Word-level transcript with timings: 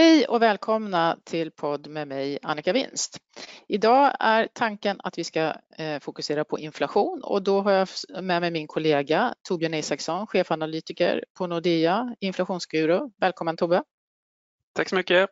Hej 0.00 0.26
och 0.26 0.42
välkomna 0.42 1.18
till 1.24 1.50
podd 1.50 1.86
med 1.86 2.08
mig 2.08 2.38
Annika 2.42 2.72
Winst. 2.72 3.18
Idag 3.68 4.12
är 4.20 4.48
tanken 4.52 5.00
att 5.04 5.18
vi 5.18 5.24
ska 5.24 5.54
eh, 5.78 6.00
fokusera 6.00 6.44
på 6.44 6.58
inflation 6.58 7.20
och 7.24 7.42
då 7.42 7.60
har 7.60 7.72
jag 7.72 7.88
med 8.22 8.40
mig 8.40 8.50
min 8.50 8.66
kollega 8.66 9.34
Torbjörn 9.42 9.74
Isaksson, 9.74 10.26
chefanalytiker 10.26 11.24
på 11.38 11.46
Nordea, 11.46 12.16
inflationsguru. 12.20 13.10
Välkommen 13.20 13.56
Tobbe! 13.56 13.82
Tack 14.72 14.88
så 14.88 14.96
mycket! 14.96 15.30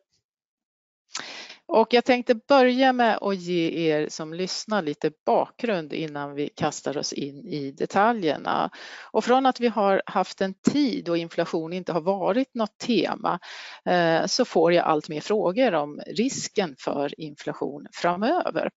Och 1.68 1.94
jag 1.94 2.04
tänkte 2.04 2.34
börja 2.34 2.92
med 2.92 3.18
att 3.22 3.36
ge 3.36 3.90
er 3.90 4.08
som 4.08 4.34
lyssnar 4.34 4.82
lite 4.82 5.10
bakgrund 5.26 5.92
innan 5.92 6.34
vi 6.34 6.48
kastar 6.48 6.98
oss 6.98 7.12
in 7.12 7.46
i 7.46 7.72
detaljerna. 7.72 8.70
Och 9.12 9.24
från 9.24 9.46
att 9.46 9.60
vi 9.60 9.68
har 9.68 10.02
haft 10.06 10.40
en 10.40 10.54
tid 10.54 11.04
då 11.04 11.16
inflation 11.16 11.72
inte 11.72 11.92
har 11.92 12.00
varit 12.00 12.54
något 12.54 12.78
tema 12.78 13.38
eh, 13.84 14.26
så 14.26 14.44
får 14.44 14.72
jag 14.72 14.84
allt 14.84 15.08
mer 15.08 15.20
frågor 15.20 15.74
om 15.74 16.00
risken 16.06 16.74
för 16.78 17.20
inflation 17.20 17.86
framöver. 17.92 18.70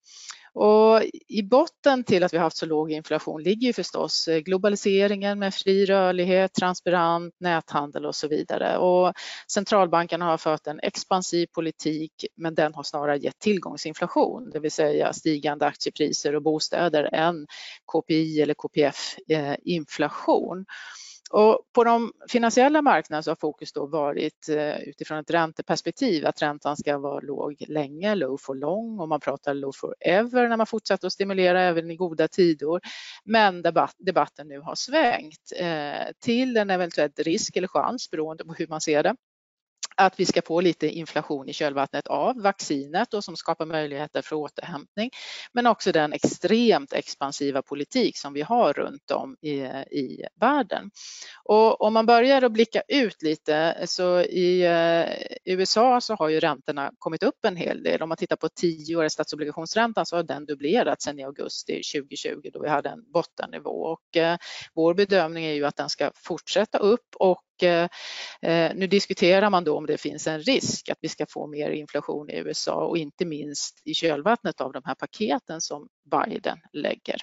Och 0.53 1.01
I 1.27 1.43
botten 1.43 2.03
till 2.03 2.23
att 2.23 2.33
vi 2.33 2.37
har 2.37 2.43
haft 2.43 2.57
så 2.57 2.65
låg 2.65 2.91
inflation 2.91 3.43
ligger 3.43 3.67
ju 3.67 3.73
förstås 3.73 4.27
eh, 4.27 4.39
globaliseringen 4.39 5.39
med 5.39 5.53
fri 5.53 5.85
rörlighet, 5.85 6.53
transparent 6.53 7.35
näthandel 7.39 8.05
och 8.05 8.15
så 8.15 8.27
vidare. 8.27 8.77
Och 8.77 9.13
centralbankerna 9.51 10.25
har 10.25 10.37
fört 10.37 10.67
en 10.67 10.79
expansiv 10.79 11.47
politik 11.47 12.25
men 12.35 12.55
den 12.55 12.73
har 12.73 12.83
snarare 12.83 13.17
gett 13.17 13.39
tillgångsinflation, 13.39 14.49
det 14.49 14.59
vill 14.59 14.71
säga 14.71 15.13
stigande 15.13 15.65
aktiepriser 15.65 16.35
och 16.35 16.41
bostäder 16.41 17.09
än 17.13 17.47
KPI 17.85 18.41
eller 18.41 18.53
KPF-inflation. 18.53 20.57
Eh, 20.57 20.63
och 21.33 21.59
på 21.73 21.83
de 21.83 22.13
finansiella 22.29 22.81
marknaderna 22.81 23.23
så 23.23 23.31
har 23.31 23.35
fokus 23.35 23.73
då 23.73 23.85
varit 23.85 24.49
eh, 24.49 24.79
utifrån 24.79 25.17
ett 25.17 25.31
ränteperspektiv 25.31 26.25
att 26.25 26.41
räntan 26.41 26.77
ska 26.77 26.97
vara 26.97 27.19
låg 27.19 27.65
länge, 27.67 28.15
low 28.15 28.37
for 28.37 28.55
long 28.55 28.99
och 28.99 29.07
man 29.09 29.19
pratar 29.19 29.53
low 29.53 29.71
forever 29.75 30.47
när 30.47 30.57
man 30.57 30.67
fortsätter 30.67 31.07
att 31.07 31.13
stimulera 31.13 31.61
även 31.61 31.91
i 31.91 31.95
goda 31.95 32.27
tider. 32.27 32.79
Men 33.23 33.61
debatt, 33.61 33.95
debatten 33.97 34.47
nu 34.47 34.59
har 34.59 34.75
svängt 34.75 35.51
eh, 35.55 36.11
till 36.19 36.57
en 36.57 36.69
eventuell 36.69 37.11
risk 37.17 37.57
eller 37.57 37.67
chans 37.67 38.11
beroende 38.11 38.45
på 38.45 38.53
hur 38.53 38.67
man 38.67 38.81
ser 38.81 39.03
det 39.03 39.15
att 40.05 40.19
vi 40.19 40.25
ska 40.25 40.41
få 40.41 40.61
lite 40.61 40.87
inflation 40.87 41.49
i 41.49 41.53
kölvattnet 41.53 42.07
av 42.07 42.41
vaccinet 42.41 43.13
och 43.13 43.23
som 43.23 43.35
skapar 43.35 43.65
möjligheter 43.65 44.21
för 44.21 44.35
återhämtning. 44.35 45.09
Men 45.53 45.67
också 45.67 45.91
den 45.91 46.13
extremt 46.13 46.93
expansiva 46.93 47.61
politik 47.61 48.17
som 48.17 48.33
vi 48.33 48.41
har 48.41 48.73
runt 48.73 49.11
om 49.11 49.37
i, 49.41 49.55
i 49.91 50.25
världen. 50.39 50.91
Och 51.43 51.81
om 51.81 51.93
man 51.93 52.05
börjar 52.05 52.41
att 52.41 52.51
blicka 52.51 52.81
ut 52.87 53.21
lite 53.21 53.83
så 53.85 54.19
i 54.21 54.65
eh, 54.65 55.53
USA 55.55 56.01
så 56.01 56.15
har 56.15 56.29
ju 56.29 56.39
räntorna 56.39 56.91
kommit 56.99 57.23
upp 57.23 57.45
en 57.45 57.55
hel 57.55 57.83
del. 57.83 58.01
Om 58.01 58.09
man 58.09 58.17
tittar 58.17 58.35
på 58.35 58.49
tioåriga 58.49 59.09
statsobligationsräntan 59.09 60.05
så 60.05 60.15
har 60.15 60.23
den 60.23 60.45
dubblerats 60.45 61.05
sedan 61.05 61.19
i 61.19 61.23
augusti 61.23 61.81
2020 61.93 62.49
då 62.53 62.61
vi 62.61 62.69
hade 62.69 62.89
en 62.89 63.11
bottennivå 63.11 63.69
och 63.69 64.17
eh, 64.17 64.37
vår 64.73 64.93
bedömning 64.93 65.45
är 65.45 65.53
ju 65.53 65.65
att 65.65 65.75
den 65.75 65.89
ska 65.89 66.11
fortsätta 66.15 66.77
upp 66.77 67.15
och 67.19 67.41
Eh, 67.63 67.89
eh, 68.41 68.71
nu 68.75 68.87
diskuterar 68.87 69.49
man 69.49 69.63
då 69.63 69.77
om 69.77 69.85
det 69.85 69.97
finns 69.97 70.27
en 70.27 70.39
risk 70.39 70.89
att 70.89 70.97
vi 71.01 71.09
ska 71.09 71.25
få 71.29 71.47
mer 71.47 71.69
inflation 71.69 72.29
i 72.29 72.37
USA 72.37 72.85
och 72.85 72.97
inte 72.97 73.25
minst 73.25 73.81
i 73.85 73.93
kölvattnet 73.93 74.61
av 74.61 74.71
de 74.71 74.81
här 74.85 74.95
paketen 74.95 75.61
som 75.61 75.87
Biden 76.11 76.57
lägger. 76.73 77.15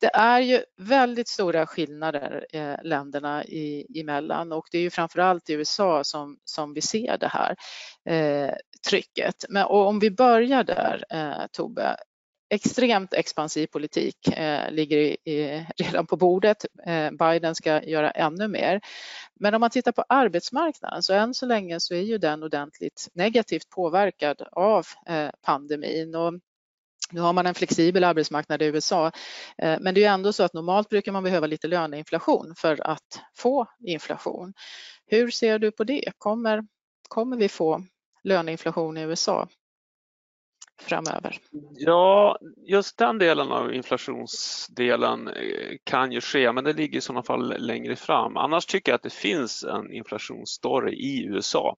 Det 0.00 0.10
är 0.14 0.40
ju 0.40 0.62
väldigt 0.76 1.28
stora 1.28 1.66
skillnader 1.66 2.46
eh, 2.52 2.76
länderna 2.82 3.44
i, 3.44 3.86
emellan 4.00 4.52
och 4.52 4.66
det 4.70 4.78
är 4.78 4.82
ju 4.82 4.90
framförallt 4.90 5.50
i 5.50 5.52
USA 5.52 6.04
som, 6.04 6.38
som 6.44 6.74
vi 6.74 6.80
ser 6.80 7.18
det 7.18 7.28
här 7.28 7.56
eh, 8.08 8.54
trycket. 8.88 9.44
Men 9.48 9.64
om 9.66 9.98
vi 9.98 10.10
börjar 10.10 10.64
där 10.64 11.04
eh, 11.10 11.46
Tobbe, 11.52 11.96
extremt 12.48 13.14
expansiv 13.14 13.66
politik 13.66 14.28
eh, 14.28 14.70
ligger 14.70 14.98
i, 14.98 15.16
i, 15.24 15.66
redan 15.76 16.06
på 16.06 16.16
bordet. 16.16 16.64
Eh, 16.86 17.10
Biden 17.10 17.54
ska 17.54 17.82
göra 17.82 18.10
ännu 18.10 18.48
mer. 18.48 18.80
Men 19.40 19.54
om 19.54 19.60
man 19.60 19.70
tittar 19.70 19.92
på 19.92 20.04
arbetsmarknaden 20.08 21.02
så 21.02 21.14
än 21.14 21.34
så 21.34 21.46
länge 21.46 21.80
så 21.80 21.94
är 21.94 22.02
ju 22.02 22.18
den 22.18 22.42
ordentligt 22.42 23.08
negativt 23.12 23.68
påverkad 23.68 24.42
av 24.52 24.86
eh, 25.08 25.30
pandemin. 25.42 26.14
Och 26.14 26.34
nu 27.12 27.20
har 27.20 27.32
man 27.32 27.46
en 27.46 27.54
flexibel 27.54 28.04
arbetsmarknad 28.04 28.62
i 28.62 28.66
USA, 28.66 29.12
eh, 29.58 29.78
men 29.80 29.94
det 29.94 30.04
är 30.04 30.12
ändå 30.12 30.32
så 30.32 30.42
att 30.42 30.54
normalt 30.54 30.88
brukar 30.88 31.12
man 31.12 31.24
behöva 31.24 31.46
lite 31.46 31.68
löneinflation 31.68 32.54
för 32.56 32.86
att 32.86 33.20
få 33.36 33.66
inflation. 33.86 34.54
Hur 35.06 35.30
ser 35.30 35.58
du 35.58 35.70
på 35.70 35.84
det? 35.84 36.12
Kommer, 36.18 36.66
kommer 37.08 37.36
vi 37.36 37.48
få 37.48 37.84
löneinflation 38.24 38.96
i 38.96 39.02
USA? 39.02 39.48
Framöver? 40.78 41.38
Ja, 41.76 42.38
just 42.66 42.98
den 42.98 43.18
delen 43.18 43.52
av 43.52 43.74
inflationsdelen 43.74 45.28
eh, 45.28 45.76
kan 45.84 46.12
ju 46.12 46.20
ske, 46.20 46.52
men 46.52 46.64
det 46.64 46.72
ligger 46.72 46.98
i 46.98 47.00
sådana 47.00 47.22
fall 47.22 47.66
längre 47.66 47.96
fram. 47.96 48.36
Annars 48.36 48.66
tycker 48.66 48.92
jag 48.92 48.96
att 48.96 49.02
det 49.02 49.12
finns 49.12 49.64
en 49.64 49.92
inflationsstory 49.92 50.92
i 50.92 51.24
USA. 51.24 51.76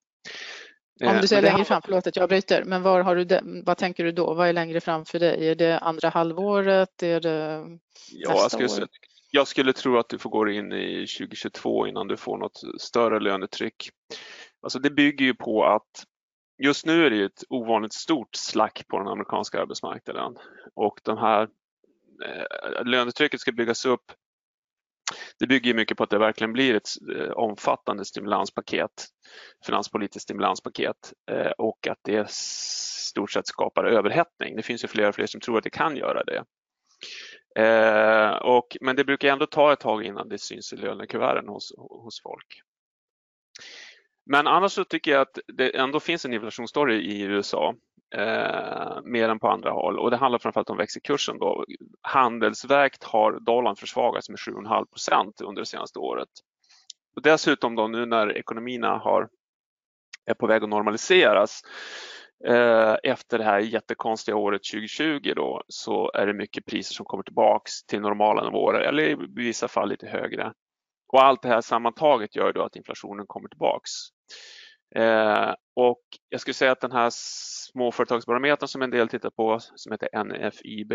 Om 1.01 1.13
du 1.13 1.19
eh, 1.19 1.23
säger 1.23 1.43
längre 1.43 1.65
fram, 1.65 1.83
förlåt 1.85 2.07
att 2.07 2.17
jag 2.17 2.29
bryter, 2.29 2.65
men 2.65 2.83
var 2.83 3.01
har 3.01 3.17
du 3.17 3.41
vad 3.65 3.79
tänker 3.79 4.05
du 4.05 4.13
då? 4.13 4.35
Vad 4.35 4.49
är 4.49 4.53
längre 4.53 4.81
fram 4.81 5.05
för 5.05 5.19
dig? 5.19 5.49
Är 5.49 5.55
det 5.55 5.79
andra 5.79 6.09
halvåret? 6.09 7.03
Är 7.03 7.21
det 7.21 7.65
ja, 8.13 8.31
nästa 8.31 8.61
jag 8.61 8.71
skulle, 8.71 8.85
år? 8.85 8.89
Jag 9.31 9.49
skulle 9.49 9.73
tro 9.73 9.99
att 9.99 10.09
du 10.09 10.19
får 10.19 10.31
gå 10.31 10.49
in 10.49 10.73
i 10.73 11.07
2022 11.19 11.87
innan 11.87 12.09
du 12.09 12.17
får 12.17 12.39
något 12.39 12.61
större 12.81 13.21
lönetryck. 13.21 13.91
Alltså 14.63 14.79
det 14.79 14.91
bygger 14.91 15.25
ju 15.25 15.35
på 15.35 15.65
att 15.65 16.05
just 16.59 16.87
nu 16.87 17.07
är 17.07 17.11
det 17.11 17.17
ju 17.17 17.25
ett 17.25 17.45
ovanligt 17.49 17.93
stort 17.93 18.35
slack 18.37 18.85
på 18.89 18.99
den 18.99 19.09
amerikanska 19.09 19.61
arbetsmarknaden 19.61 20.39
och 20.75 21.01
de 21.03 21.19
här 21.19 21.49
eh, 22.25 22.85
lönetrycket 22.85 23.41
ska 23.41 23.53
byggas 23.53 23.87
upp. 23.87 24.13
Det 25.39 25.47
bygger 25.47 25.75
mycket 25.75 25.97
på 25.97 26.05
att 26.05 26.11
det 26.11 26.19
verkligen 26.19 26.53
blir 26.53 26.75
ett 26.75 26.89
eh, 27.17 27.31
omfattande 27.31 28.05
stimulanspaket, 28.05 29.07
finanspolitiskt 29.67 30.23
stimulanspaket 30.23 31.13
eh, 31.31 31.51
och 31.51 31.89
att 31.89 31.99
det 32.03 32.31
stort 32.31 33.31
sett 33.31 33.47
skapar 33.47 33.85
överhettning. 33.85 34.57
Det 34.57 34.63
finns 34.63 34.85
ju 34.85 34.89
fler 34.89 35.09
och 35.09 35.15
fler 35.15 35.27
som 35.27 35.41
tror 35.41 35.59
att 35.59 35.65
det 35.65 35.71
kan 35.71 35.97
göra 35.97 36.25
det. 36.25 36.45
Eh, 37.63 38.37
och, 38.37 38.77
men 38.81 38.97
det 38.97 39.05
brukar 39.05 39.29
ändå 39.29 39.47
ta 39.47 39.73
ett 39.73 39.81
tag 39.81 40.05
innan 40.05 40.29
det 40.29 40.39
syns 40.39 40.73
i 40.73 40.77
lönekuverten 40.77 41.49
hos, 41.49 41.73
hos 41.77 42.23
folk. 42.23 42.63
Men 44.31 44.47
annars 44.47 44.73
så 44.73 44.85
tycker 44.85 45.11
jag 45.11 45.21
att 45.21 45.39
det 45.55 45.77
ändå 45.77 46.01
finns 46.01 46.25
en 46.25 46.33
inflationsstory 46.33 46.95
i 46.95 47.23
USA 47.23 47.75
eh, 48.15 49.03
mer 49.05 49.29
än 49.29 49.39
på 49.39 49.49
andra 49.49 49.71
håll 49.71 49.99
och 49.99 50.11
det 50.11 50.17
handlar 50.17 50.39
framförallt 50.39 50.71
om 50.71 50.77
växelkursen. 50.77 51.39
Då. 51.39 51.65
Handelsvägt 52.03 53.05
har 53.05 53.41
dollarn 53.41 53.77
försvagats 53.77 54.29
med 54.29 54.39
7,5 54.39 54.85
procent 54.87 55.41
under 55.41 55.63
det 55.63 55.67
senaste 55.67 55.99
året. 55.99 56.29
Och 57.17 57.23
dessutom 57.23 57.75
då 57.75 57.89
nu 57.89 58.07
när 58.07 58.37
ekonomierna 58.37 58.99
har, 58.99 59.29
är 60.27 60.35
på 60.35 60.47
väg 60.47 60.63
att 60.63 60.69
normaliseras 60.69 61.63
eh, 62.47 62.97
efter 63.03 63.39
det 63.39 63.45
här 63.45 63.59
jättekonstiga 63.59 64.37
året 64.37 64.61
2020 64.73 65.33
då, 65.37 65.63
så 65.69 66.11
är 66.15 66.27
det 66.27 66.35
mycket 66.35 66.67
priser 66.67 66.95
som 66.95 67.07
kommer 67.07 67.25
tillbaks 67.25 67.85
till 67.87 68.01
normala 68.01 68.45
nivåer 68.45 68.81
eller 68.81 69.03
i 69.03 69.17
vissa 69.37 69.69
fall 69.69 69.89
lite 69.89 70.07
högre. 70.07 70.53
Och 71.13 71.25
allt 71.25 71.43
det 71.43 71.49
här 71.49 71.61
sammantaget 71.61 72.37
gör 72.37 72.53
då 72.53 72.63
att 72.63 72.77
inflationen 72.77 73.27
kommer 73.27 73.49
tillbaks. 73.49 73.91
Eh, 74.95 75.55
och 75.77 76.03
jag 76.29 76.41
skulle 76.41 76.55
säga 76.55 76.73
att 76.73 76.81
den 76.81 76.93
här 76.93 77.11
småföretagsbarometern 77.13 78.69
som 78.69 78.83
en 78.83 78.91
del 78.91 79.09
tittar 79.09 79.31
på, 79.31 79.59
som 79.61 79.93
heter 79.93 80.25
NFIB, 80.25 80.93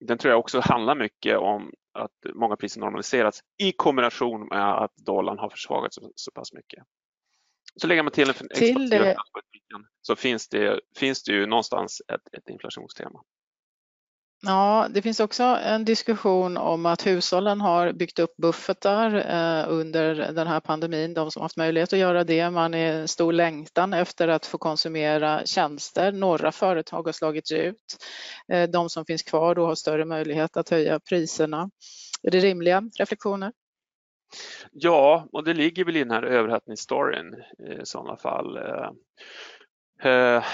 den 0.00 0.18
tror 0.18 0.30
jag 0.30 0.40
också 0.40 0.60
handlar 0.60 0.94
mycket 0.94 1.38
om 1.38 1.72
att 1.92 2.34
många 2.34 2.56
priser 2.56 2.80
normaliserats 2.80 3.40
i 3.58 3.72
kombination 3.72 4.48
med 4.48 4.82
att 4.82 4.96
dollarn 4.96 5.38
har 5.38 5.50
försvagats 5.50 5.94
så, 5.94 6.12
så 6.14 6.30
pass 6.30 6.52
mycket. 6.52 6.84
Så 7.80 7.86
lägger 7.86 8.02
man 8.02 8.12
till 8.12 8.28
en 8.28 8.34
till 8.54 8.90
det... 8.90 9.16
så 10.02 10.16
finns 10.16 10.48
det, 10.48 10.80
finns 10.96 11.22
det 11.22 11.32
ju 11.32 11.46
någonstans 11.46 12.02
ett, 12.12 12.34
ett 12.34 12.48
inflationstema. 12.48 13.22
Ja, 14.42 14.86
det 14.90 15.02
finns 15.02 15.20
också 15.20 15.42
en 15.42 15.84
diskussion 15.84 16.56
om 16.56 16.86
att 16.86 17.06
hushållen 17.06 17.60
har 17.60 17.92
byggt 17.92 18.18
upp 18.18 18.36
buffertar 18.36 19.14
eh, 19.14 19.72
under 19.72 20.14
den 20.14 20.46
här 20.46 20.60
pandemin, 20.60 21.14
de 21.14 21.30
som 21.30 21.42
haft 21.42 21.56
möjlighet 21.56 21.92
att 21.92 21.98
göra 21.98 22.24
det. 22.24 22.50
Man 22.50 22.74
är 22.74 22.92
en 22.92 23.08
stor 23.08 23.32
längtan 23.32 23.92
efter 23.92 24.28
att 24.28 24.46
få 24.46 24.58
konsumera 24.58 25.46
tjänster. 25.46 26.12
Några 26.12 26.52
företag 26.52 27.02
har 27.02 27.12
slagits 27.12 27.52
ut. 27.52 27.96
Eh, 28.52 28.70
de 28.70 28.90
som 28.90 29.04
finns 29.04 29.22
kvar 29.22 29.54
då 29.54 29.66
har 29.66 29.74
större 29.74 30.04
möjlighet 30.04 30.56
att 30.56 30.68
höja 30.68 31.00
priserna. 31.00 31.70
Är 32.22 32.30
det 32.30 32.38
rimliga 32.38 32.82
reflektioner? 32.98 33.52
Ja, 34.72 35.28
och 35.32 35.44
det 35.44 35.54
ligger 35.54 35.84
väl 35.84 35.96
i 35.96 36.04
den 36.04 36.10
här 36.10 36.22
överhettningsstoryn 36.22 37.34
eh, 37.66 37.80
i 37.80 37.86
sådana 37.86 38.16
fall. 38.16 38.58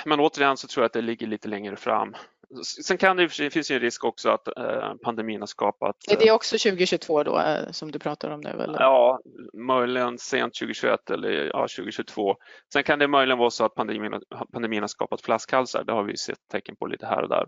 Men 0.05 0.21
återigen 0.21 0.57
så 0.57 0.67
tror 0.67 0.83
jag 0.83 0.87
att 0.87 0.93
det 0.93 1.01
ligger 1.01 1.27
lite 1.27 1.49
längre 1.49 1.77
fram 1.77 2.15
Sen 2.85 2.99
kan 2.99 3.17
det, 3.17 3.31
det 3.39 3.51
finns 3.51 3.71
ju 3.71 3.75
en 3.75 3.81
risk 3.81 4.05
också 4.05 4.31
att 4.31 4.49
pandemin 5.03 5.41
har 5.41 5.47
skapat... 5.47 5.97
Är 6.11 6.17
det 6.17 6.31
också 6.31 6.59
2022 6.59 7.23
då 7.23 7.43
som 7.71 7.91
du 7.91 7.99
pratar 7.99 8.31
om 8.31 8.41
nu? 8.41 8.51
Eller? 8.51 8.81
Ja, 8.81 9.21
möjligen 9.53 10.19
sent 10.19 10.55
2021 10.55 11.11
eller 11.11 11.31
ja, 11.31 11.61
2022. 11.77 12.37
Sen 12.73 12.85
kan 12.85 12.99
det 12.99 13.09
möjligen 13.09 13.39
vara 13.39 13.51
så 13.51 13.65
att 13.65 13.75
pandemin, 13.75 14.21
pandemin 14.53 14.83
har 14.83 14.89
skapat 14.89 15.21
flaskhalsar. 15.21 15.85
Det 15.85 15.93
har 15.93 16.03
vi 16.03 16.17
sett 16.17 16.49
tecken 16.53 16.77
på 16.77 16.87
lite 16.87 17.07
här 17.07 17.23
och 17.23 17.29
där 17.29 17.47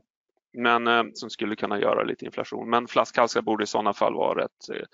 men 0.57 0.87
eh, 0.87 1.05
som 1.15 1.31
skulle 1.31 1.57
kunna 1.57 1.81
göra 1.81 2.03
lite 2.03 2.25
inflation. 2.25 2.71
Men 2.71 2.89
flaskhalsar 2.89 3.43
borde 3.43 3.65
i 3.65 3.67
sådana 3.67 3.93
fall 3.93 4.15
vara 4.15 4.45
rätt 4.45 4.69
eh, 4.73 4.87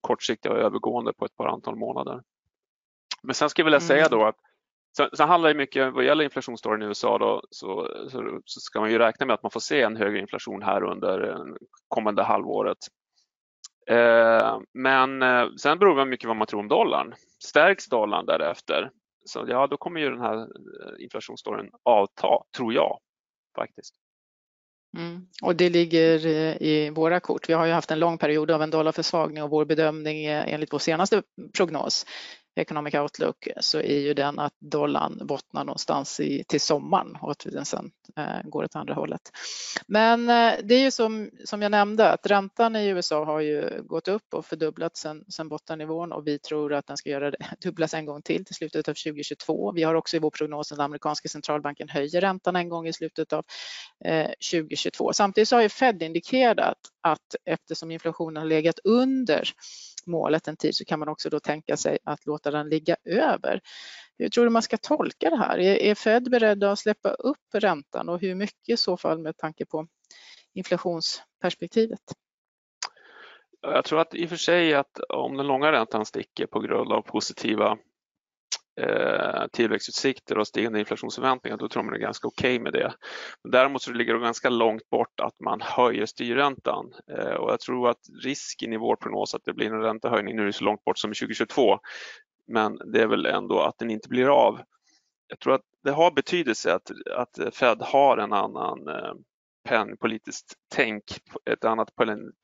kortsiktiga 0.00 0.52
och 0.52 0.58
övergående 0.58 1.12
på 1.12 1.24
ett 1.24 1.36
par 1.36 1.46
antal 1.46 1.76
månader. 1.76 2.22
Men 3.22 3.34
sen 3.34 3.50
skulle 3.50 3.62
jag 3.62 3.64
vilja 3.64 3.80
säga 3.80 4.06
mm. 4.06 4.18
då 4.18 4.24
att 4.26 4.36
Sen, 4.98 5.08
sen 5.16 5.28
handlar 5.28 5.48
det 5.48 5.54
mycket, 5.54 5.94
vad 5.94 6.04
gäller 6.04 6.24
inflationsstoryn 6.24 6.82
i 6.82 6.84
USA 6.84 7.18
då, 7.18 7.42
så, 7.50 7.88
så, 8.10 8.40
så, 8.44 8.60
ska 8.60 8.80
man 8.80 8.90
ju 8.90 8.98
räkna 8.98 9.26
med 9.26 9.34
att 9.34 9.42
man 9.42 9.50
får 9.50 9.60
se 9.60 9.82
en 9.82 9.96
högre 9.96 10.18
inflation 10.18 10.62
här 10.62 10.82
under 10.82 11.28
eh, 11.28 11.44
kommande 11.88 12.22
halvåret. 12.22 12.78
Eh, 13.90 14.58
men 14.74 15.22
eh, 15.22 15.46
sen 15.60 15.78
beror 15.78 15.96
det 15.96 16.04
mycket 16.04 16.28
vad 16.28 16.36
man 16.36 16.46
tror 16.46 16.60
om 16.60 16.68
dollarn. 16.68 17.14
Stärks 17.44 17.86
dollarn 17.86 18.26
därefter, 18.26 18.90
så 19.24 19.44
ja, 19.48 19.66
då 19.66 19.76
kommer 19.76 20.00
ju 20.00 20.10
den 20.10 20.20
här 20.20 20.36
eh, 20.38 21.04
inflationsstoryn 21.04 21.70
avta, 21.82 22.28
tror 22.56 22.74
jag 22.74 22.98
faktiskt. 23.56 23.94
Mm. 24.96 25.26
Och 25.42 25.56
det 25.56 25.70
ligger 25.70 26.26
eh, 26.26 26.62
i 26.62 26.90
våra 26.94 27.20
kort. 27.20 27.48
Vi 27.48 27.52
har 27.52 27.66
ju 27.66 27.72
haft 27.72 27.90
en 27.90 27.98
lång 27.98 28.18
period 28.18 28.50
av 28.50 28.62
en 28.62 28.70
dollarförsvagning 28.70 29.42
och 29.42 29.50
vår 29.50 29.64
bedömning 29.64 30.24
enligt 30.26 30.72
vår 30.72 30.78
senaste 30.78 31.22
prognos 31.56 32.06
Economic 32.58 32.94
Outlook 32.94 33.48
så 33.60 33.78
är 33.78 33.98
ju 33.98 34.14
den 34.14 34.38
att 34.38 34.52
dollarn 34.58 35.26
bottnar 35.26 35.64
någonstans 35.64 36.20
i, 36.20 36.44
till 36.48 36.60
sommaren 36.60 37.16
och 37.20 37.30
att 37.30 37.46
den 37.52 37.64
sen 37.64 37.90
eh, 38.16 38.42
går 38.44 38.64
åt 38.64 38.76
andra 38.76 38.94
hållet. 38.94 39.20
Men 39.86 40.20
eh, 40.20 40.54
det 40.64 40.74
är 40.74 40.80
ju 40.80 40.90
som, 40.90 41.30
som 41.44 41.62
jag 41.62 41.70
nämnde 41.70 42.12
att 42.12 42.26
räntan 42.26 42.76
i 42.76 42.88
USA 42.88 43.24
har 43.24 43.40
ju 43.40 43.82
gått 43.82 44.08
upp 44.08 44.34
och 44.34 44.46
fördubblats 44.46 45.00
sen, 45.00 45.24
sen 45.28 45.48
bottennivån 45.48 46.12
och 46.12 46.26
vi 46.26 46.38
tror 46.38 46.74
att 46.74 46.86
den 46.86 46.96
ska 46.96 47.10
göra 47.10 47.30
det, 47.30 47.38
dubblas 47.62 47.94
en 47.94 48.06
gång 48.06 48.22
till 48.22 48.44
till 48.44 48.54
slutet 48.54 48.88
av 48.88 48.94
2022. 48.94 49.72
Vi 49.72 49.82
har 49.82 49.94
också 49.94 50.16
i 50.16 50.20
vår 50.20 50.30
prognos 50.30 50.72
att 50.72 50.78
amerikanska 50.78 51.28
centralbanken 51.28 51.88
höjer 51.88 52.20
räntan 52.20 52.56
en 52.56 52.68
gång 52.68 52.86
i 52.86 52.92
slutet 52.92 53.32
av 53.32 53.44
eh, 54.04 54.30
2022. 54.52 55.12
Samtidigt 55.12 55.48
så 55.48 55.56
har 55.56 55.62
ju 55.62 55.68
Fed 55.68 56.02
indikerat 56.02 56.78
att 57.00 57.34
eftersom 57.44 57.90
inflationen 57.90 58.36
har 58.36 58.48
legat 58.48 58.78
under 58.84 59.48
målet 60.08 60.48
en 60.48 60.56
tid 60.56 60.76
så 60.76 60.84
kan 60.84 60.98
man 60.98 61.08
också 61.08 61.30
då 61.30 61.40
tänka 61.40 61.76
sig 61.76 61.98
att 62.04 62.26
låta 62.26 62.50
den 62.50 62.68
ligga 62.68 62.96
över. 63.04 63.60
Hur 64.18 64.28
tror 64.28 64.44
du 64.44 64.50
man 64.50 64.62
ska 64.62 64.76
tolka 64.76 65.30
det 65.30 65.36
här? 65.36 65.58
Är, 65.58 65.94
Fed 65.94 66.30
beredda 66.30 66.72
att 66.72 66.78
släppa 66.78 67.10
upp 67.10 67.54
räntan 67.54 68.08
och 68.08 68.20
hur 68.20 68.34
mycket 68.34 68.68
i 68.68 68.76
så 68.76 68.96
fall 68.96 69.18
med 69.18 69.36
tanke 69.36 69.66
på 69.66 69.86
inflationsperspektivet? 70.54 72.00
Jag 73.60 73.84
tror 73.84 74.00
att 74.00 74.14
i 74.14 74.26
och 74.26 74.28
för 74.28 74.36
sig 74.36 74.74
att 74.74 75.00
om 75.08 75.36
den 75.36 75.46
långa 75.46 75.72
räntan 75.72 76.06
sticker 76.06 76.46
på 76.46 76.60
grund 76.60 76.92
av 76.92 77.02
positiva 77.02 77.78
eh, 78.78 79.46
tillväxtutsikter 79.52 80.38
och 80.38 80.46
stigande 80.46 80.78
inflationsförväntningar, 80.78 81.56
då 81.56 81.68
tror 81.68 81.82
man 81.82 81.92
det 81.92 81.98
är 81.98 82.00
ganska 82.00 82.28
okej 82.28 82.56
okay 82.56 82.62
med 82.62 82.72
det. 82.72 82.94
Däremot 83.52 83.82
så 83.82 83.92
ligger 83.92 84.14
det 84.14 84.20
ganska 84.20 84.50
långt 84.50 84.90
bort 84.90 85.20
att 85.20 85.40
man 85.40 85.60
höjer 85.60 86.06
styrräntan 86.06 86.92
eh, 87.18 87.34
och 87.34 87.52
jag 87.52 87.60
tror 87.60 87.90
att 87.90 88.00
risken 88.24 88.72
i 88.72 88.76
vår 88.76 88.96
prognos 88.96 89.34
att 89.34 89.44
det 89.44 89.52
blir 89.52 89.66
en 89.66 89.82
räntehöjning, 89.82 90.36
nu 90.36 90.42
är 90.42 90.46
det 90.46 90.52
så 90.52 90.64
långt 90.64 90.84
bort 90.84 90.98
som 90.98 91.08
2022, 91.08 91.78
men 92.46 92.78
det 92.92 93.02
är 93.02 93.06
väl 93.06 93.26
ändå 93.26 93.60
att 93.60 93.78
den 93.78 93.90
inte 93.90 94.08
blir 94.08 94.28
av. 94.28 94.60
Jag 95.28 95.40
tror 95.40 95.54
att 95.54 95.64
det 95.84 95.90
har 95.90 96.10
betydelse 96.10 96.74
att, 96.74 96.90
att 97.16 97.54
Fed 97.54 97.82
har 97.82 98.18
en 98.18 98.32
annan 98.32 98.88
eh, 98.88 99.12
penningpolitiskt 99.64 100.54
tänk, 100.74 101.04
ett 101.50 101.64
annat 101.64 101.90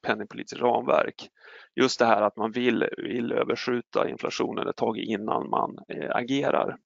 penningpolitiskt 0.07 0.61
ramverk. 0.61 1.29
Just 1.75 1.99
det 1.99 2.07
här 2.07 2.23
att 2.23 2.37
man 2.37 2.53
vill, 2.53 2.89
vill 2.97 3.33
överskjuta 3.33 4.09
inflationen 4.09 4.69
ett 4.69 4.77
tag 4.77 4.99
innan 4.99 5.51
man 5.51 5.79
eh, 5.89 6.17
agerar. 6.17 6.77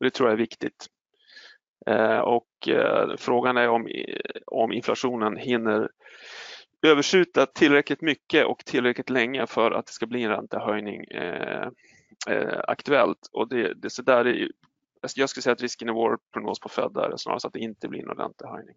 Det 0.00 0.10
tror 0.10 0.28
jag 0.28 0.34
är 0.34 0.38
viktigt. 0.38 0.86
Eh, 1.86 2.18
och 2.18 2.68
eh, 2.68 3.16
frågan 3.16 3.56
är 3.56 3.68
om, 3.68 3.88
om 4.46 4.72
inflationen 4.72 5.36
hinner 5.36 5.88
överskjuta 6.86 7.46
tillräckligt 7.46 8.00
mycket 8.00 8.46
och 8.46 8.64
tillräckligt 8.64 9.10
länge 9.10 9.46
för 9.46 9.70
att 9.70 9.86
det 9.86 9.92
ska 9.92 10.06
bli 10.06 10.22
en 10.22 10.30
räntehöjning 10.30 11.04
eh, 11.04 11.68
eh, 12.28 12.60
aktuellt. 12.68 13.28
Och 13.32 13.48
det, 13.48 13.74
det, 13.74 13.90
så 13.90 14.02
där 14.02 14.26
är, 14.26 14.48
jag 15.14 15.30
skulle 15.30 15.42
säga 15.42 15.52
att 15.52 15.62
risken 15.62 15.88
i 15.88 15.92
vår 15.92 16.18
prognos 16.32 16.60
på 16.60 16.68
Fed 16.68 16.96
är 16.96 17.16
snarast 17.16 17.44
att 17.44 17.52
det 17.52 17.58
inte 17.58 17.88
blir 17.88 18.02
någon 18.02 18.16
räntehöjning. 18.16 18.76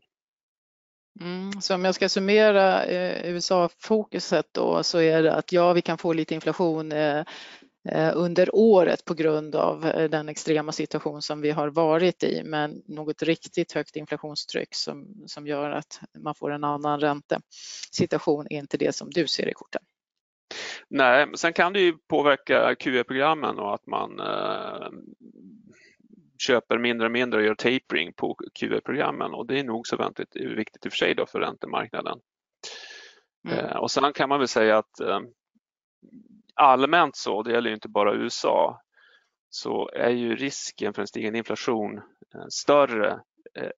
Mm, 1.19 1.61
så 1.61 1.75
om 1.75 1.85
jag 1.85 1.95
ska 1.95 2.09
summera 2.09 2.85
eh, 2.85 3.33
USA-fokuset 3.33 4.47
då 4.51 4.83
så 4.83 4.99
är 4.99 5.23
det 5.23 5.33
att 5.35 5.51
ja, 5.51 5.73
vi 5.73 5.81
kan 5.81 5.97
få 5.97 6.13
lite 6.13 6.35
inflation 6.35 6.91
eh, 6.91 7.23
eh, 7.89 8.11
under 8.15 8.55
året 8.55 9.05
på 9.05 9.13
grund 9.13 9.55
av 9.55 9.85
eh, 9.85 10.09
den 10.09 10.29
extrema 10.29 10.71
situation 10.71 11.21
som 11.21 11.41
vi 11.41 11.51
har 11.51 11.67
varit 11.67 12.23
i, 12.23 12.41
men 12.45 12.81
något 12.87 13.23
riktigt 13.23 13.73
högt 13.73 13.95
inflationstryck 13.95 14.75
som, 14.75 15.23
som 15.25 15.47
gör 15.47 15.71
att 15.71 15.99
man 16.19 16.35
får 16.35 16.51
en 16.51 16.63
annan 16.63 16.99
räntesituation 16.99 18.47
är 18.49 18.57
inte 18.57 18.77
det 18.77 18.95
som 18.95 19.09
du 19.09 19.27
ser 19.27 19.49
i 19.49 19.53
korten. 19.53 19.81
Nej, 20.89 21.27
sen 21.35 21.53
kan 21.53 21.73
det 21.73 21.79
ju 21.79 21.93
påverka 22.09 22.75
QE-programmen 22.75 23.59
och 23.59 23.73
att 23.73 23.87
man 23.87 24.19
eh, 24.19 24.87
köper 26.41 26.77
mindre 26.77 27.05
och 27.05 27.11
mindre 27.11 27.39
och 27.39 27.45
gör 27.45 27.55
tapering 27.55 28.13
på 28.13 28.37
QE-programmen 28.59 29.33
och 29.33 29.47
det 29.47 29.59
är 29.59 29.63
nog 29.63 29.87
så 29.87 29.97
väldigt 29.97 30.35
viktigt 30.35 30.85
i 30.85 30.89
och 30.89 30.91
för 30.91 30.97
sig 30.97 31.15
då 31.15 31.25
för 31.25 31.39
räntemarknaden. 31.39 32.19
Mm. 33.49 33.65
Eh, 33.65 33.75
och 33.75 33.91
sen 33.91 34.13
kan 34.13 34.29
man 34.29 34.39
väl 34.39 34.47
säga 34.47 34.77
att 34.77 34.99
eh, 34.99 35.19
allmänt 36.55 37.15
så, 37.15 37.43
det 37.43 37.51
gäller 37.51 37.69
ju 37.69 37.73
inte 37.73 37.89
bara 37.89 38.15
USA, 38.15 38.81
så 39.49 39.89
är 39.89 40.09
ju 40.09 40.35
risken 40.35 40.93
för 40.93 41.01
en 41.01 41.07
stigande 41.07 41.37
inflation 41.37 41.97
eh, 42.35 42.45
större 42.49 43.21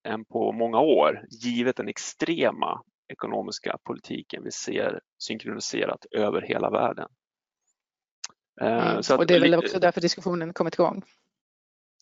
än 0.04 0.26
på 0.26 0.52
många 0.52 0.80
år 0.80 1.26
givet 1.30 1.76
den 1.76 1.88
extrema 1.88 2.84
ekonomiska 3.08 3.78
politiken 3.84 4.44
vi 4.44 4.52
ser 4.52 5.00
synkroniserat 5.18 6.06
över 6.12 6.42
hela 6.42 6.70
världen. 6.70 7.10
Mm. 8.62 8.98
Och 9.18 9.28
det 9.28 9.36
är 9.36 9.40
väl 9.40 9.56
också 9.56 9.80
därför 9.80 10.02
diskussionen 10.02 10.54
kommit 10.54 10.74
igång? 10.74 11.04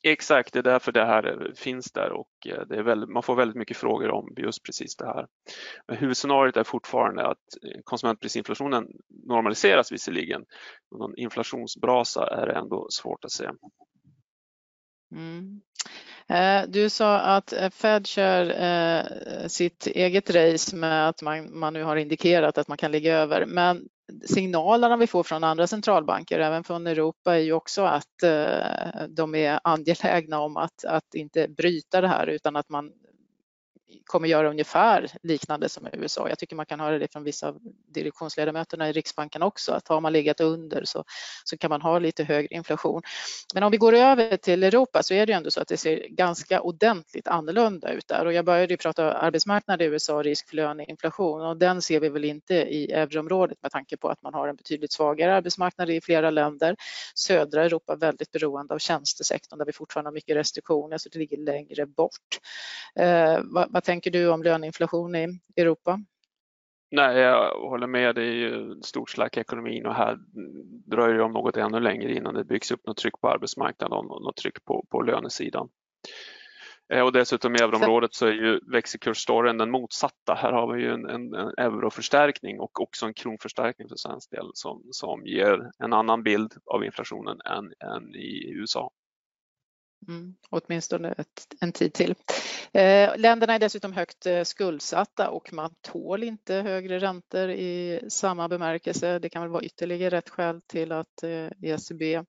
Exakt, 0.04 0.54
det 0.54 0.60
är 0.60 0.64
därför 0.64 0.92
det 0.92 1.06
här 1.06 1.28
eh, 1.28 1.54
finns 1.54 1.92
där 1.92 2.12
och 2.12 2.30
eh, 2.48 2.62
det 2.68 2.76
är 2.76 2.84
väldigt, 2.84 3.10
man 3.10 3.24
får 3.24 3.36
väldigt 3.36 3.58
mycket 3.58 3.78
frågor 3.78 4.12
om 4.12 4.34
just 4.38 4.64
precis 4.64 4.96
det 4.96 5.06
här. 5.06 5.28
Men 5.88 5.98
huvudscenariot 5.98 6.58
är 6.58 6.64
fortfarande 6.64 7.28
att 7.28 7.38
eh, 7.64 7.82
konsumentprisinflationen 7.84 8.88
normaliseras 9.28 9.92
visserligen, 9.92 10.46
men 10.92 11.00
någon 11.00 11.18
inflationsbrasa 11.18 12.28
är 12.28 12.48
det 12.48 12.54
ändå 12.54 12.88
svårt 12.90 13.26
att 13.26 13.32
se. 13.32 13.50
Mm. 15.16 15.62
Du 16.68 16.90
sa 16.90 17.20
att 17.20 17.54
Fed 17.74 18.08
kör 18.08 19.48
sitt 19.48 19.88
eget 19.88 20.30
race 20.30 20.76
med 20.76 21.10
att 21.10 21.22
man, 21.22 21.60
man 21.60 21.74
nu 21.74 21.84
har 21.84 21.96
indikerat 21.96 22.58
att 22.58 22.68
man 22.68 22.78
kan 22.78 22.92
ligga 22.92 23.18
över, 23.18 23.46
men 23.46 23.90
signalerna 24.26 24.98
vi 24.98 25.08
får 25.08 25.24
från 25.24 25.44
andra 25.44 25.68
centralbanker, 25.68 26.40
även 26.40 26.64
från 26.64 26.88
Europa, 26.88 27.36
är 27.36 27.40
ju 27.40 27.54
också 27.54 27.82
att 27.82 28.24
eh, 28.24 29.06
de 29.10 29.36
är 29.36 29.60
angelägna 29.64 30.40
om 30.40 30.58
att, 30.58 30.86
att 30.86 31.16
inte 31.16 31.48
bryta 31.48 32.02
det 32.02 32.08
här 32.08 32.28
utan 32.28 32.56
att 32.56 32.70
man 32.70 32.92
kommer 34.06 34.28
göra 34.28 34.50
ungefär 34.50 35.08
liknande 35.24 35.70
som 35.70 35.88
i 35.88 35.90
USA. 35.94 36.30
Jag 36.30 36.40
tycker 36.40 36.56
man 36.56 36.66
kan 36.66 36.80
höra 36.80 37.00
det 37.00 37.12
från 37.12 37.24
vissa 37.24 37.48
av 37.48 37.60
direktionsledamöterna 37.94 38.90
i 38.90 38.92
Riksbanken 38.92 39.44
också, 39.44 39.72
att 39.72 39.88
har 39.88 40.02
man 40.02 40.14
legat 40.14 40.42
under 40.42 40.84
så, 40.86 41.04
så 41.44 41.58
kan 41.58 41.70
man 41.70 41.82
ha 41.82 42.00
lite 42.00 42.24
högre 42.24 42.56
inflation. 42.56 43.02
Men 43.54 43.64
om 43.64 43.72
vi 43.72 43.78
går 43.78 43.94
över 43.94 44.38
till 44.38 44.64
Europa 44.64 45.04
så 45.04 45.14
är 45.14 45.26
det 45.26 45.32
ju 45.32 45.38
ändå 45.38 45.52
så 45.52 45.62
att 45.62 45.68
det 45.68 45.78
ser 45.78 46.08
ganska 46.10 46.62
ordentligt 46.62 47.28
annorlunda 47.28 47.92
ut 47.92 48.08
där 48.08 48.26
och 48.26 48.34
jag 48.34 48.46
började 48.46 48.74
ju 48.74 48.78
prata 48.78 49.14
arbetsmarknad 49.14 49.82
i 49.82 49.86
USA, 49.86 50.24
risk 50.24 50.50
för 50.50 50.56
löneinflation 50.56 51.42
och 51.42 51.58
den 51.58 51.82
ser 51.82 52.00
vi 52.00 52.10
väl 52.10 52.26
inte 52.26 52.56
i 52.56 52.92
euroområdet 52.92 53.58
med 53.62 53.72
tanke 53.72 53.98
på 53.98 54.10
att 54.10 54.22
man 54.22 54.34
har 54.34 54.48
en 54.48 54.56
betydligt 54.56 54.92
svagare 54.92 55.36
arbetsmarknad 55.36 55.90
i 55.90 56.02
flera 56.02 56.30
länder. 56.30 56.76
Södra 57.16 57.64
Europa 57.64 57.96
väldigt 57.96 58.32
beroende 58.32 58.74
av 58.74 58.80
tjänstesektorn 58.80 59.60
där 59.60 59.66
vi 59.66 59.74
fortfarande 59.74 60.08
har 60.08 60.14
mycket 60.14 60.36
restriktioner 60.36 60.98
så 60.98 61.10
det 61.10 61.20
ligger 61.20 61.38
längre 61.38 61.86
bort. 61.86 62.40
Eh, 62.96 63.40
vad, 63.82 63.86
tänker 63.86 64.12
du 64.12 64.30
om 64.30 64.44
löneinflation 64.44 65.16
i 65.16 65.40
Europa? 65.58 66.00
Nej, 66.92 67.18
jag 67.18 67.60
håller 67.70 67.88
med. 67.88 68.16
Det 68.16 68.22
är 68.22 68.34
ju 68.34 68.82
stort 68.82 69.10
slack 69.10 69.38
i 69.38 69.40
ekonomin 69.40 69.86
och 69.86 69.96
här 69.96 70.18
dröjer 70.86 71.18
det 71.18 71.24
om 71.24 71.32
något 71.32 71.58
ännu 71.58 71.80
längre 71.80 72.14
innan 72.14 72.34
det 72.34 72.44
byggs 72.44 72.72
upp 72.72 72.86
något 72.86 72.98
tryck 72.98 73.22
på 73.22 73.30
arbetsmarknaden 73.30 73.98
och 73.98 74.22
något 74.22 74.36
tryck 74.36 74.66
på, 74.66 74.86
på 74.90 75.02
lönesidan. 75.02 75.70
Eh, 76.94 77.02
och 77.02 77.12
dessutom 77.12 77.56
i 77.56 77.60
euroområdet 77.60 78.14
så 78.14 78.26
är 78.26 78.32
ju 78.32 78.60
växelkursstoryn 78.72 79.58
den 79.58 79.72
motsatta. 79.72 80.34
Här 80.34 80.52
har 80.52 80.74
vi 80.74 80.82
ju 80.82 80.92
en, 80.92 81.10
en, 81.10 81.34
en 81.34 81.54
euroförstärkning 81.58 82.60
och 82.60 82.82
också 82.82 83.06
en 83.06 83.14
kronförstärkning 83.14 83.90
för 83.90 83.96
svensk 83.96 84.32
del 84.32 84.52
som, 84.54 84.84
som 84.92 85.26
ger 85.26 85.72
en 85.84 85.94
annan 85.94 86.24
bild 86.24 86.54
av 86.66 86.86
inflationen 86.86 87.42
än, 87.46 87.74
än 87.96 88.16
i 88.16 88.52
USA. 88.56 88.92
Mm, 90.08 90.36
åtminstone 90.50 91.12
ett, 91.12 91.48
en 91.62 91.72
tid 91.72 91.94
till. 91.94 92.16
Eh, 92.74 93.18
länderna 93.18 93.54
är 93.54 93.60
dessutom 93.60 93.94
högt 93.94 94.26
eh, 94.26 94.44
skuldsatta 94.44 95.30
och 95.30 95.54
man 95.54 95.74
tål 95.82 96.24
inte 96.24 96.54
högre 96.56 97.00
räntor 97.00 97.50
i 97.50 98.00
samma 98.10 98.48
bemärkelse. 98.48 99.20
Det 99.20 99.30
kan 99.30 99.42
väl 99.42 99.52
vara 99.52 99.64
ytterligare 99.64 100.18
ett 100.18 100.30
skäl 100.30 100.62
till 100.68 100.92
att 100.92 101.24
eh, 101.24 101.48
ECB 101.62 102.24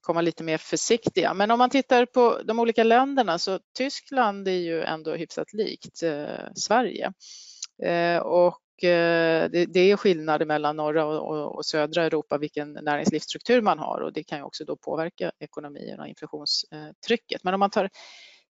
komma 0.00 0.20
lite 0.20 0.44
mer 0.44 0.58
försiktiga. 0.58 1.34
Men 1.34 1.50
om 1.50 1.58
man 1.58 1.70
tittar 1.70 2.06
på 2.06 2.40
de 2.44 2.58
olika 2.58 2.84
länderna 2.84 3.38
så 3.38 3.60
Tyskland 3.78 4.48
är 4.48 4.52
ju 4.52 4.82
ändå 4.82 5.14
hyfsat 5.14 5.52
likt 5.52 6.02
eh, 6.02 6.52
Sverige. 6.54 7.12
Eh, 7.82 8.18
och 8.18 8.58
Eh, 8.84 9.50
det, 9.50 9.66
det, 9.66 9.80
är 9.80 9.96
skillnader 9.96 10.46
mellan 10.46 10.76
norra 10.76 11.06
och, 11.06 11.30
och, 11.30 11.56
och, 11.56 11.66
södra 11.66 12.04
Europa 12.04 12.38
vilken 12.38 12.72
näringslivsstruktur 12.72 13.62
man 13.62 13.78
har 13.78 14.00
och 14.00 14.12
det 14.12 14.24
kan 14.24 14.38
ju 14.38 14.44
också 14.44 14.64
då 14.64 14.76
påverka 14.76 15.32
ekonomin 15.38 16.00
och 16.00 16.06
inflationstrycket. 16.06 17.44
Men 17.44 17.54
om 17.54 17.60
man 17.60 17.70
tar 17.70 17.90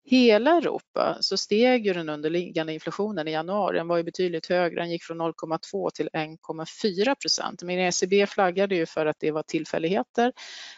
hela 0.08 0.58
Europa 0.58 1.18
så 1.20 1.38
steg 1.38 1.86
ju 1.86 1.94
den 1.94 2.10
underliggande 2.10 2.74
inflationen 2.74 3.28
i 3.28 3.32
januari. 3.32 3.78
Den 3.78 3.88
var 3.88 3.98
ju 3.98 4.04
betydligt 4.04 4.50
högre, 4.50 4.82
den 4.82 4.92
gick 4.92 5.04
från 5.04 5.22
0,2 5.22 5.90
till 5.90 6.10
1,4 6.14 7.16
procent. 7.16 7.64
Men 7.64 7.80
ECB 7.80 8.28
flaggade 8.28 8.76
ju 8.76 8.86
för 8.86 9.06
att 9.06 9.20
det 9.20 9.32
var 9.32 9.44
tillfälligheter, 9.44 10.34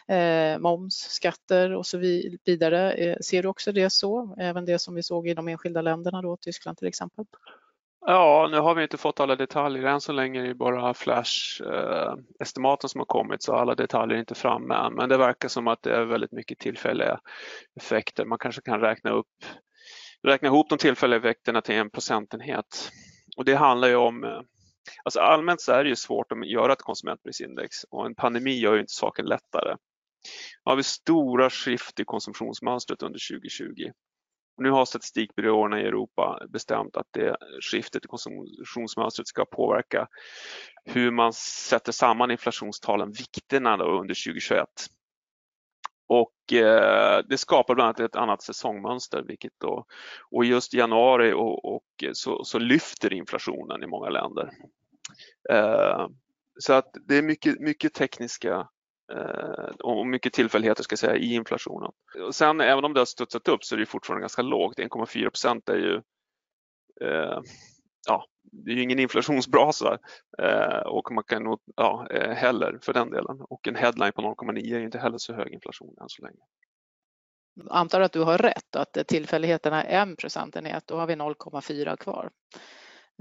eh, 0.08 0.58
moms, 0.58 0.94
skatter 0.94 1.74
och 1.74 1.86
så 1.86 1.98
vidare. 2.44 2.92
Eh, 2.92 3.16
ser 3.20 3.42
du 3.42 3.48
också 3.48 3.72
det 3.72 3.90
så? 3.90 4.36
Även 4.40 4.64
det 4.64 4.78
som 4.78 4.94
vi 4.94 5.02
såg 5.02 5.28
i 5.28 5.34
de 5.34 5.48
enskilda 5.48 5.82
länderna 5.82 6.22
då, 6.22 6.36
Tyskland 6.36 6.78
till 6.78 6.88
exempel? 6.88 7.24
Ja, 8.06 8.48
nu 8.50 8.58
har 8.58 8.74
vi 8.74 8.82
inte 8.82 8.96
fått 8.96 9.20
alla 9.20 9.36
detaljer. 9.36 9.84
Än 9.84 10.00
så 10.00 10.12
länge 10.12 10.40
är 10.40 10.46
det 10.46 10.54
bara 10.54 10.94
Flash-estimaten 10.94 12.86
eh, 12.86 12.88
som 12.88 12.98
har 12.98 13.06
kommit 13.06 13.42
så 13.42 13.54
alla 13.54 13.74
detaljer 13.74 14.16
är 14.16 14.20
inte 14.20 14.34
framme 14.34 14.74
än. 14.74 14.94
Men 14.94 15.08
det 15.08 15.16
verkar 15.16 15.48
som 15.48 15.68
att 15.68 15.82
det 15.82 15.96
är 15.96 16.04
väldigt 16.04 16.32
mycket 16.32 16.58
tillfälliga 16.58 17.20
effekter. 17.76 18.24
Man 18.24 18.38
kanske 18.38 18.62
kan 18.62 18.80
räkna, 18.80 19.10
upp, 19.10 19.44
räkna 20.22 20.48
ihop 20.48 20.68
de 20.68 20.78
tillfälliga 20.78 21.18
effekterna 21.18 21.60
till 21.60 21.74
en 21.74 21.90
procentenhet. 21.90 22.90
Och 23.36 23.44
det 23.44 23.54
handlar 23.54 23.88
ju 23.88 23.96
om 23.96 24.24
eh, 24.24 24.40
Alltså 25.04 25.20
allmänt 25.20 25.60
så 25.60 25.72
är 25.72 25.84
det 25.84 25.90
ju 25.90 25.96
svårt 25.96 26.32
att 26.32 26.48
göra 26.48 26.72
ett 26.72 26.82
konsumentprisindex 26.82 27.84
och 27.90 28.06
en 28.06 28.14
pandemi 28.14 28.58
gör 28.58 28.74
ju 28.74 28.80
inte 28.80 28.92
saken 28.92 29.26
lättare. 29.26 29.76
Nu 30.64 30.70
har 30.70 30.76
vi 30.76 30.82
stora 30.82 31.50
skift 31.50 32.00
i 32.00 32.04
konsumtionsmönstret 32.04 33.02
under 33.02 33.20
2020 33.32 33.90
nu 34.60 34.70
har 34.70 34.84
statistikbyråerna 34.84 35.80
i 35.80 35.86
Europa 35.86 36.46
bestämt 36.48 36.96
att 36.96 37.06
det 37.10 37.36
skiftet 37.70 38.04
i 38.04 38.08
konsumtionsmönstret 38.08 39.28
ska 39.28 39.44
påverka 39.44 40.08
hur 40.84 41.10
man 41.10 41.32
sätter 41.32 41.92
samman 41.92 42.30
inflationstalen, 42.30 43.12
vikterna 43.12 43.76
då 43.76 43.84
under 43.84 44.24
2021. 44.24 44.68
Och 46.08 46.52
eh, 46.52 47.22
det 47.28 47.38
skapar 47.38 47.74
bland 47.74 47.86
annat 47.86 48.00
ett 48.00 48.16
annat 48.16 48.42
säsongmönster, 48.42 49.22
vilket 49.22 49.52
då, 49.58 49.84
och 50.30 50.44
just 50.44 50.74
januari 50.74 51.32
och, 51.32 51.74
och 51.74 51.84
så, 52.12 52.44
så, 52.44 52.58
lyfter 52.58 53.12
inflationen 53.12 53.82
i 53.82 53.86
många 53.86 54.08
länder. 54.08 54.50
Eh, 55.50 56.08
så 56.58 56.72
att 56.72 56.90
det 57.08 57.16
är 57.16 57.22
mycket, 57.22 57.60
mycket 57.60 57.94
tekniska 57.94 58.68
Eh, 59.10 59.70
och 59.78 60.06
mycket 60.06 60.32
tillfälligheter 60.32 60.82
ska 60.82 60.92
jag 60.92 60.98
säga 60.98 61.16
i 61.16 61.34
inflationen. 61.34 61.92
Och 62.26 62.34
sen 62.34 62.60
även 62.60 62.84
om 62.84 62.94
det 62.94 63.00
har 63.00 63.04
studsat 63.04 63.48
upp 63.48 63.64
så 63.64 63.74
är 63.74 63.78
det 63.78 63.86
fortfarande 63.86 64.22
ganska 64.22 64.42
lågt. 64.42 64.78
1,4 64.78 65.24
procent 65.24 65.68
är 65.68 65.76
ju 65.76 65.94
eh, 67.00 67.40
ja, 68.06 68.26
det 68.42 68.70
är 68.70 68.74
ju 68.74 68.82
ingen 68.82 68.98
inflationsbrasa 68.98 69.98
eh, 70.38 70.80
och 70.86 71.12
man 71.12 71.24
kan 71.24 71.44
nog, 71.44 71.60
ja, 71.76 72.06
eh, 72.10 72.30
heller 72.30 72.78
för 72.82 72.92
den 72.92 73.10
delen. 73.10 73.40
Och 73.40 73.68
en 73.68 73.76
headline 73.76 74.12
på 74.12 74.22
0,9 74.22 74.76
är 74.76 74.80
inte 74.80 74.98
heller 74.98 75.18
så 75.18 75.32
hög 75.32 75.52
inflation 75.52 75.96
än 76.00 76.08
så 76.08 76.22
länge. 76.22 76.40
Antar 77.70 78.00
att 78.00 78.12
du 78.12 78.20
har 78.20 78.38
rätt 78.38 78.76
att 78.76 78.98
tillfälligheterna 79.08 79.84
är 79.84 80.12
1 80.12 80.18
procentenhet, 80.18 80.86
då 80.86 80.96
har 80.96 81.06
vi 81.06 81.14
0,4 81.14 81.96
kvar. 81.96 82.30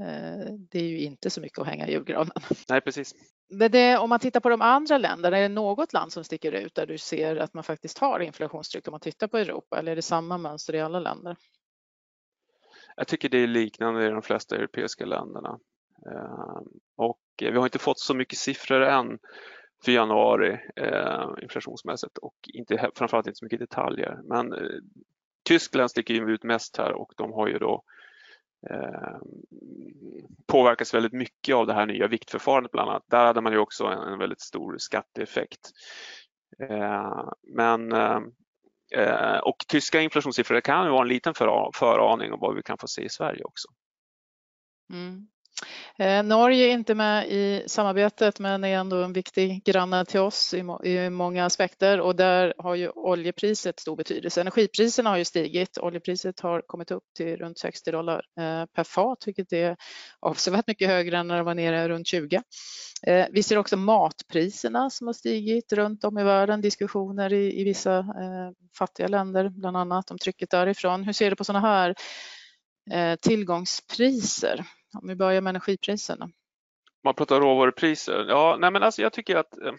Eh, 0.02 0.54
det 0.72 0.80
är 0.80 0.84
ju 0.84 1.00
inte 1.00 1.30
så 1.30 1.42
mycket 1.42 1.60
att 1.60 1.68
hänga 1.68 1.88
i 1.88 1.92
julgranen. 1.92 2.32
Nej, 2.70 2.82
precis. 2.82 3.16
Det, 3.70 3.98
om 3.98 4.10
man 4.10 4.20
tittar 4.20 4.40
på 4.40 4.50
de 4.50 4.62
andra 4.62 4.98
länderna, 4.98 5.38
är 5.38 5.42
det 5.42 5.50
något 5.50 5.94
land 5.94 6.12
som 6.12 6.24
sticker 6.24 6.52
ut 6.52 6.76
där 6.76 6.86
du 6.86 6.98
ser 6.98 7.36
att 7.36 7.54
man 7.54 7.64
faktiskt 7.64 7.98
har 7.98 8.20
inflationstryck 8.20 8.88
om 8.88 8.92
man 8.92 9.00
tittar 9.00 9.28
på 9.28 9.38
Europa 9.38 9.80
eller 9.80 9.92
är 9.92 9.96
det 9.96 10.02
samma 10.02 10.38
mönster 10.38 10.76
i 10.76 10.82
alla 10.82 11.00
länder? 11.00 11.36
Jag 12.96 13.08
tycker 13.08 13.30
det 13.30 13.38
är 13.38 13.48
liknande 13.48 14.08
i 14.08 14.10
de 14.10 14.22
flesta 14.22 14.56
europeiska 14.56 15.06
länderna. 15.06 15.60
Eh, 16.12 16.62
och 16.96 17.22
vi 17.38 17.58
har 17.58 17.64
inte 17.64 17.80
fått 17.80 18.00
så 18.00 18.14
mycket 18.14 18.38
siffror 18.38 18.82
än 18.82 19.20
för 19.86 19.92
januari 19.92 20.60
eh, 20.76 21.30
inflationsmässigt 21.42 22.18
och 22.18 22.36
inte, 22.54 22.92
framförallt 22.96 23.28
inte 23.28 23.38
så 23.38 23.46
mycket 23.46 23.60
detaljer. 23.60 24.20
Men 24.24 24.54
Tyskland 25.44 25.92
sticker 25.92 26.30
ut 26.30 26.44
mest 26.44 26.78
här 26.78 26.94
och 26.94 27.14
de 27.18 27.34
har 27.34 27.48
ju 27.48 27.58
då 27.58 27.84
Eh, 27.90 27.99
Ehm, 28.68 29.22
påverkas 30.48 30.94
väldigt 30.94 31.14
mycket 31.14 31.56
av 31.56 31.68
det 31.68 31.74
här 31.74 31.86
nya 31.86 32.08
viktförfarandet 32.08 32.72
bland 32.72 32.90
annat. 32.90 33.04
Där 33.08 33.26
hade 33.26 33.42
man 33.42 33.54
ju 33.54 33.60
också 33.60 33.86
en, 33.86 34.20
väldigt 34.20 34.42
stor 34.42 34.78
skatteeffekt. 34.78 35.72
Ehm, 36.60 37.30
men 37.56 37.92
ehm, 37.92 38.24
eh, 38.96 39.38
och 39.38 39.66
tyska 39.68 40.02
inflationssiffror 40.02 40.62
kan 40.62 40.86
ju 40.86 40.92
vara 40.92 41.02
en 41.02 41.08
liten 41.08 41.34
föraning 41.74 42.34
om 42.34 42.40
vad 42.40 42.56
vi 42.56 42.64
kan 42.64 42.78
få 42.78 42.88
se 42.88 43.02
i 43.02 43.10
Sverige 43.10 43.44
också. 43.44 43.68
Mm. 44.94 45.28
Eh, 45.98 46.24
Norge 46.24 46.66
är 46.66 46.72
inte 46.72 46.96
med 46.96 47.28
i 47.28 47.64
samarbetet 47.68 48.40
men 48.40 48.64
är 48.64 48.78
ändå 48.78 49.04
en 49.04 49.14
viktig 49.14 49.64
granne 49.64 50.06
till 50.06 50.20
oss 50.20 50.54
i, 50.84 51.10
många 51.10 51.46
aspekter 51.46 52.02
och 52.02 52.16
där 52.16 52.54
har 52.58 52.76
ju 52.76 52.90
oljepriset 52.90 53.80
stor 53.80 53.96
betydelse. 53.96 54.42
Energipriserna 54.42 55.10
har 55.10 55.18
ju 55.18 55.26
stigit. 55.26 55.78
Oljepriset 55.78 56.40
har 56.40 56.62
kommit 56.62 56.92
upp 56.92 57.04
till 57.18 57.38
runt 57.38 57.60
60 57.60 57.92
dollar 57.92 58.22
eh, 58.40 58.66
per 58.66 58.84
fat 58.84 59.24
vilket 59.26 59.54
är 59.54 59.78
avsevärt 60.20 60.68
mycket 60.68 60.88
högre 60.88 61.18
än 61.18 61.28
när 61.28 61.38
det 61.38 61.44
var 61.44 61.56
nere 61.56 61.90
runt 61.90 62.08
20. 62.08 62.42
Eh, 63.08 63.26
vi 63.32 63.44
ser 63.44 63.58
också 63.58 63.78
matpriserna 63.78 64.90
som 64.90 65.08
har 65.08 65.14
stigit 65.14 65.74
runt 65.74 66.04
om 66.04 66.18
i 66.18 66.24
världen. 66.24 66.62
Diskussioner 66.62 67.34
i, 67.34 67.62
i 67.62 67.64
vissa 67.64 68.06
fattiga 68.78 69.08
länder 69.08 69.50
bland 69.50 69.78
annat 69.78 70.12
om 70.12 70.18
trycket 70.18 70.50
därifrån. 70.50 71.04
Hur 71.04 71.14
ser 71.14 71.30
du 71.30 71.36
på 71.36 71.44
sådana 71.44 71.68
här 71.68 71.96
tillgångspriser? 73.22 74.66
Om 74.94 75.08
vi 75.08 75.16
börjar 75.16 75.42
med 75.42 75.50
energipriserna. 75.50 76.30
Man 77.04 77.16
pratar 77.16 77.42
råvarupriser. 77.42 78.26
Ja, 78.30 78.58
nej 78.60 78.72
men 78.72 78.84
alltså 78.84 79.02
jag 79.02 79.14
tycker 79.14 79.36
att 79.36 79.58
eh, 79.58 79.74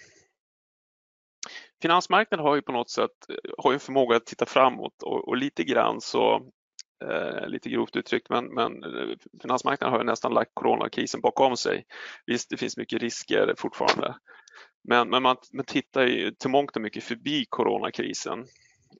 finansmarknaden 1.82 2.46
har 2.46 2.54
ju 2.54 2.62
på 2.62 2.72
något 2.72 2.90
sätt 2.90 3.10
eh, 3.28 3.50
har 3.58 3.72
ju 3.72 3.78
förmåga 3.78 4.16
att 4.16 4.26
titta 4.26 4.46
framåt 4.46 5.02
och, 5.02 5.28
och 5.28 5.36
lite 5.36 5.64
grann 5.64 6.00
så 6.00 6.50
eh, 7.04 7.48
lite 7.48 7.70
grovt 7.70 7.96
uttryckt, 7.96 8.28
men, 8.28 8.54
men 8.54 8.84
eh, 8.84 9.16
finansmarknaden 9.42 9.92
har 9.92 10.00
ju 10.00 10.06
nästan 10.06 10.34
lagt 10.34 10.50
coronakrisen 10.54 11.20
bakom 11.20 11.56
sig. 11.56 11.84
Visst, 12.26 12.50
det 12.50 12.56
finns 12.56 12.76
mycket 12.76 13.02
risker 13.02 13.54
fortfarande, 13.58 14.16
men, 14.88 15.10
men 15.10 15.22
man, 15.22 15.36
man 15.52 15.64
tittar 15.64 16.06
ju 16.06 16.30
till 16.30 16.50
mångt 16.50 16.76
och 16.76 16.82
mycket 16.82 17.04
förbi 17.04 17.46
coronakrisen 17.48 18.46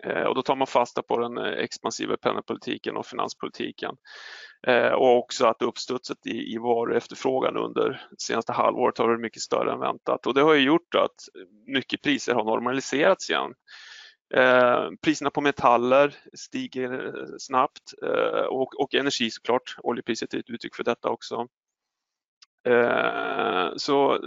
Eh, 0.05 0.23
och 0.23 0.35
då 0.35 0.43
tar 0.43 0.57
man 0.57 0.67
fasta 0.67 1.03
på 1.03 1.19
den 1.19 1.39
eh, 1.39 1.45
expansiva 1.45 2.17
penningpolitiken 2.17 2.97
och 2.97 3.07
finanspolitiken. 3.07 3.97
Eh, 4.67 4.93
och 4.93 5.19
också 5.19 5.47
att 5.47 5.63
uppstudset 5.63 6.27
i, 6.27 6.55
i 6.55 6.59
varuefterfrågan 6.59 7.57
under 7.57 8.03
senaste 8.19 8.53
halvåret 8.53 8.99
har 8.99 9.09
varit 9.09 9.21
mycket 9.21 9.43
större 9.43 9.73
än 9.73 9.81
väntat 9.81 10.27
och 10.27 10.35
det 10.35 10.43
har 10.43 10.55
ju 10.55 10.65
gjort 10.65 10.95
att 10.95 11.45
mycket 11.67 12.03
priser 12.03 12.35
har 12.35 12.45
normaliserats 12.45 13.31
igen. 13.31 13.55
Eh, 14.35 14.89
priserna 15.03 15.31
på 15.31 15.41
metaller 15.41 16.17
stiger 16.35 17.15
snabbt 17.39 17.95
eh, 18.03 18.45
och, 18.45 18.81
och 18.81 18.95
energi 18.95 19.31
såklart, 19.31 19.77
oljepriset 19.83 20.35
är 20.35 20.39
ett 20.39 20.51
uttryck 20.51 20.77
för 20.77 20.85
detta 20.85 21.09
också. 21.09 21.47
Eh, 22.69 23.69
så 23.77 24.19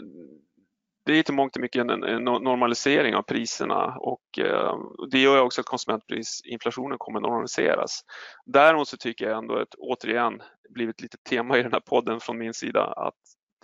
det 1.06 1.20
är 1.20 1.24
till 1.24 1.34
mångt 1.34 1.56
och 1.56 1.62
mycket 1.62 1.82
en, 1.82 2.04
en 2.04 2.24
normalisering 2.24 3.16
av 3.16 3.22
priserna 3.22 3.98
och 3.98 4.40
eh, 4.40 4.76
det 5.12 5.20
gör 5.20 5.42
också 5.42 5.62
att 5.62 5.68
konsumentprisinflationen 5.68 6.98
kommer 6.98 7.20
normaliseras. 7.20 8.02
Däremot 8.46 8.88
så 8.88 8.98
tycker 8.98 9.26
jag 9.26 9.38
ändå 9.38 9.56
att 9.56 9.76
återigen 9.78 10.42
blivit 10.70 11.02
lite 11.02 11.18
tema 11.30 11.58
i 11.58 11.64
den 11.64 11.74
här 11.74 11.80
podden 11.80 12.20
från 12.20 12.38
min 12.38 12.54
sida 12.54 12.84
att 12.84 13.14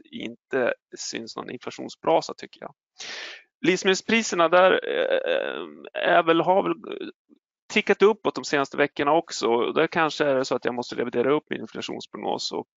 det 0.03 0.17
inte 0.17 0.73
syns 0.97 1.35
någon 1.35 1.51
inflationsbrasa 1.51 2.33
tycker 2.37 2.61
jag. 2.61 2.73
Livsmedelspriserna 3.65 4.49
där 4.49 4.71
eh, 4.71 5.33
eh, 5.33 5.65
är 5.93 6.23
väl, 6.23 6.41
har 6.41 6.63
väl 6.63 6.73
tickat 7.73 8.01
uppåt 8.01 8.35
de 8.35 8.43
senaste 8.43 8.77
veckorna 8.77 9.13
också. 9.13 9.71
Där 9.71 9.87
kanske 9.87 10.25
är 10.25 10.35
det 10.35 10.45
så 10.45 10.55
att 10.55 10.65
jag 10.65 10.73
måste 10.75 10.95
revidera 10.95 11.33
upp 11.33 11.43
min 11.49 11.61
inflationsprognos 11.61 12.51
och 12.51 12.67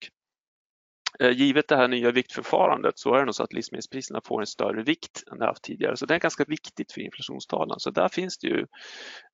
givet 1.21 1.69
det 1.69 1.77
här 1.77 1.89
nya 1.89 2.11
viktförfarandet 2.11 2.99
så 2.99 3.15
är 3.15 3.19
det 3.19 3.25
nog 3.25 3.35
så 3.35 3.43
att 3.43 3.53
livsmedelspriserna 3.53 4.21
får 4.25 4.41
en 4.41 4.47
större 4.47 4.83
vikt 4.83 5.25
än 5.33 5.39
det 5.39 5.47
haft 5.47 5.63
tidigare. 5.63 5.97
Så 5.97 6.07
det 6.07 6.15
är 6.15 6.19
ganska 6.19 6.45
viktigt 6.45 6.93
för 6.93 7.01
inflationstalen. 7.01 7.81
Så 7.81 7.91
där 7.91 8.09
finns 8.09 8.39
det 8.39 8.47
ju 8.47 8.67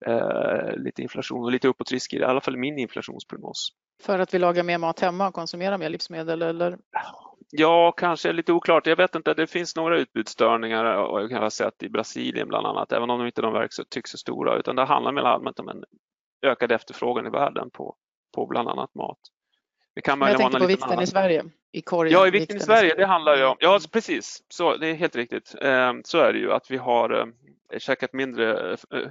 eh, 0.07 0.77
lite 0.77 1.03
inflation 1.03 1.45
och 1.45 1.53
lite 1.53 1.69
uppåtrisker, 1.69 2.21
i 2.21 2.25
alla 2.25 2.41
fall 2.41 2.55
i 2.55 2.59
min 2.59 2.79
inflationsprognos. 2.79 3.69
För 4.03 4.19
att 4.19 4.35
vi 4.35 4.39
lagar 4.39 4.63
mer 4.63 4.79
mat 4.79 5.01
hemma 5.01 5.29
och 5.29 5.35
konsumerar 5.35 5.79
mer 5.79 5.89
livsmedel 5.89 6.43
eller? 6.43 6.79
Ja, 7.51 7.93
kanske 7.93 8.33
lite 8.33 8.53
oklart. 8.53 8.87
Jag 8.87 8.97
vet 8.97 9.15
inte, 9.15 9.35
det 9.35 9.47
finns 9.47 9.77
några 9.77 9.99
utbudsstörningar 9.99 10.85
och 10.85 11.23
jag 11.23 11.41
har 11.41 11.51
sett 11.51 11.83
i 11.83 11.89
Brasilien 11.89 12.49
bland 12.49 12.67
annat, 12.67 12.93
även 12.93 13.11
om 13.11 13.19
de 13.19 13.27
inte 13.27 13.43
de 13.43 13.53
verkar 13.53 13.69
så, 13.71 13.85
tycks 13.85 14.11
så 14.11 14.19
stora, 14.19 14.57
utan 14.57 14.77
det 14.77 14.85
handlar 14.85 15.13
mer 15.13 15.23
allmänt 15.23 15.61
om 15.61 15.69
en 15.69 15.85
ökad 16.43 16.73
efterfrågan 16.73 17.27
i 17.27 17.31
världen 17.31 17.71
på, 17.71 17.97
på 18.35 18.47
bland 18.47 18.69
annat 18.69 18.95
mat. 18.95 19.19
Det 19.99 20.03
kan 20.03 20.19
man 20.19 20.29
jag 20.29 20.39
tänkte 20.39 20.59
på 20.59 20.67
vikten 20.67 20.91
annan... 20.91 21.05
i 21.05 21.07
Sverige. 21.07 21.45
I 21.73 21.83
korgen, 21.83 22.13
ja, 22.13 22.27
i 22.27 22.31
vikten, 22.31 22.57
i 22.57 22.61
Sverige, 22.61 22.95
det 22.95 23.07
handlar 23.07 23.37
ju 23.37 23.45
om, 23.45 23.57
ja 23.61 23.81
precis, 23.93 24.43
så, 24.49 24.77
det 24.77 24.87
är 24.87 24.95
helt 24.95 25.17
riktigt. 25.17 25.55
Ehm, 25.61 26.03
så 26.05 26.19
är 26.19 26.33
det 26.33 26.39
ju 26.39 26.53
att 26.53 26.71
vi 26.71 26.77
har 26.77 27.11
eh, 27.73 27.79
käkat 27.79 28.13
mindre, 28.13 28.73
eh, 28.73 29.11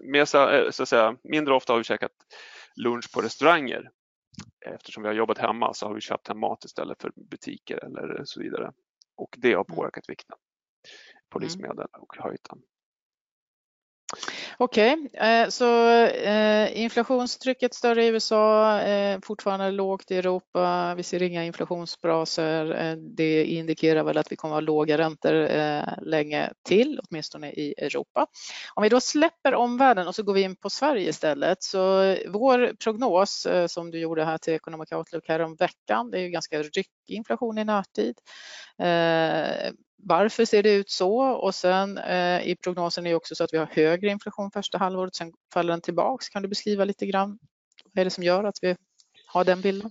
mer, 0.00 0.24
så 0.70 0.82
att 0.82 0.88
säga, 0.88 1.16
mindre 1.22 1.54
ofta 1.54 1.72
har 1.72 1.78
vi 1.78 1.84
käkat 1.84 2.10
lunch 2.76 3.12
på 3.14 3.20
restauranger 3.20 3.90
eftersom 4.66 5.02
vi 5.02 5.08
har 5.08 5.14
jobbat 5.14 5.38
hemma 5.38 5.74
så 5.74 5.86
har 5.86 5.94
vi 5.94 6.00
köpt 6.00 6.28
hem 6.28 6.40
mat 6.40 6.64
istället 6.64 7.02
för 7.02 7.12
butiker 7.16 7.84
eller 7.84 8.22
så 8.24 8.40
vidare. 8.40 8.72
Och 9.16 9.34
det 9.38 9.52
har 9.52 9.64
mm. 9.68 9.76
påverkat 9.76 10.08
vikten 10.08 10.36
på 11.30 11.38
mm. 11.38 11.46
livsmedel 11.46 11.86
och 11.92 12.16
höjt 12.18 12.46
den. 12.50 12.58
Okej, 14.56 15.08
okay. 15.12 15.50
Så 15.50 15.88
eh, 16.04 16.82
inflationstrycket 16.82 17.74
större 17.74 18.04
i 18.04 18.08
USA, 18.08 18.80
eh, 18.80 19.18
fortfarande 19.22 19.70
lågt 19.70 20.10
i 20.10 20.16
Europa. 20.16 20.94
Vi 20.94 21.02
ser 21.02 21.22
inga 21.22 21.44
inflationsbrasor. 21.44 22.94
Det 23.16 23.44
indikerar 23.44 24.04
väl 24.04 24.18
att 24.18 24.32
vi 24.32 24.36
kommer 24.36 24.54
att 24.54 24.56
ha 24.56 24.60
låga 24.60 24.98
räntor 24.98 25.32
länge 26.04 26.52
till, 26.68 27.00
åtminstone 27.08 27.52
i 27.52 27.74
Europa. 27.78 28.26
Om 28.74 28.82
vi 28.82 28.88
då 28.88 29.00
släpper 29.00 29.54
omvärlden 29.54 30.08
och 30.08 30.14
så 30.14 30.22
går 30.22 30.34
vi 30.34 30.42
in 30.42 30.56
på 30.56 30.70
Sverige 30.70 31.08
istället. 31.08 31.62
Så 31.62 32.16
vår 32.28 32.72
prognos 32.84 33.46
som 33.68 33.90
du 33.90 33.98
gjorde 33.98 34.24
här 34.24 34.38
till 34.38 34.54
Economic 34.54 34.92
Outlook 34.92 35.28
häromveckan, 35.28 36.10
det 36.10 36.18
är 36.18 36.22
ju 36.22 36.28
ganska 36.28 36.62
ryckig 36.62 36.86
inflation 37.06 37.58
i 37.58 37.64
närtid. 37.64 38.14
Varför 40.04 40.44
ser 40.44 40.62
det 40.62 40.74
ut 40.74 40.90
så? 40.90 41.18
Och 41.18 41.54
sen 41.54 41.98
eh, 41.98 42.48
i 42.48 42.56
prognosen 42.64 43.06
är 43.06 43.10
det 43.10 43.16
också 43.16 43.34
så 43.34 43.44
att 43.44 43.52
vi 43.52 43.58
har 43.58 43.66
högre 43.66 44.10
inflation 44.10 44.50
första 44.50 44.78
halvåret, 44.78 45.14
sen 45.14 45.32
faller 45.52 45.72
den 45.72 45.80
tillbaks. 45.80 46.28
Kan 46.28 46.42
du 46.42 46.48
beskriva 46.48 46.84
lite 46.84 47.06
grann 47.06 47.38
vad 47.92 48.00
är 48.00 48.04
det 48.04 48.10
som 48.10 48.24
gör 48.24 48.44
att 48.44 48.58
vi 48.62 48.76
har 49.26 49.44
den 49.44 49.60
bilden? 49.60 49.90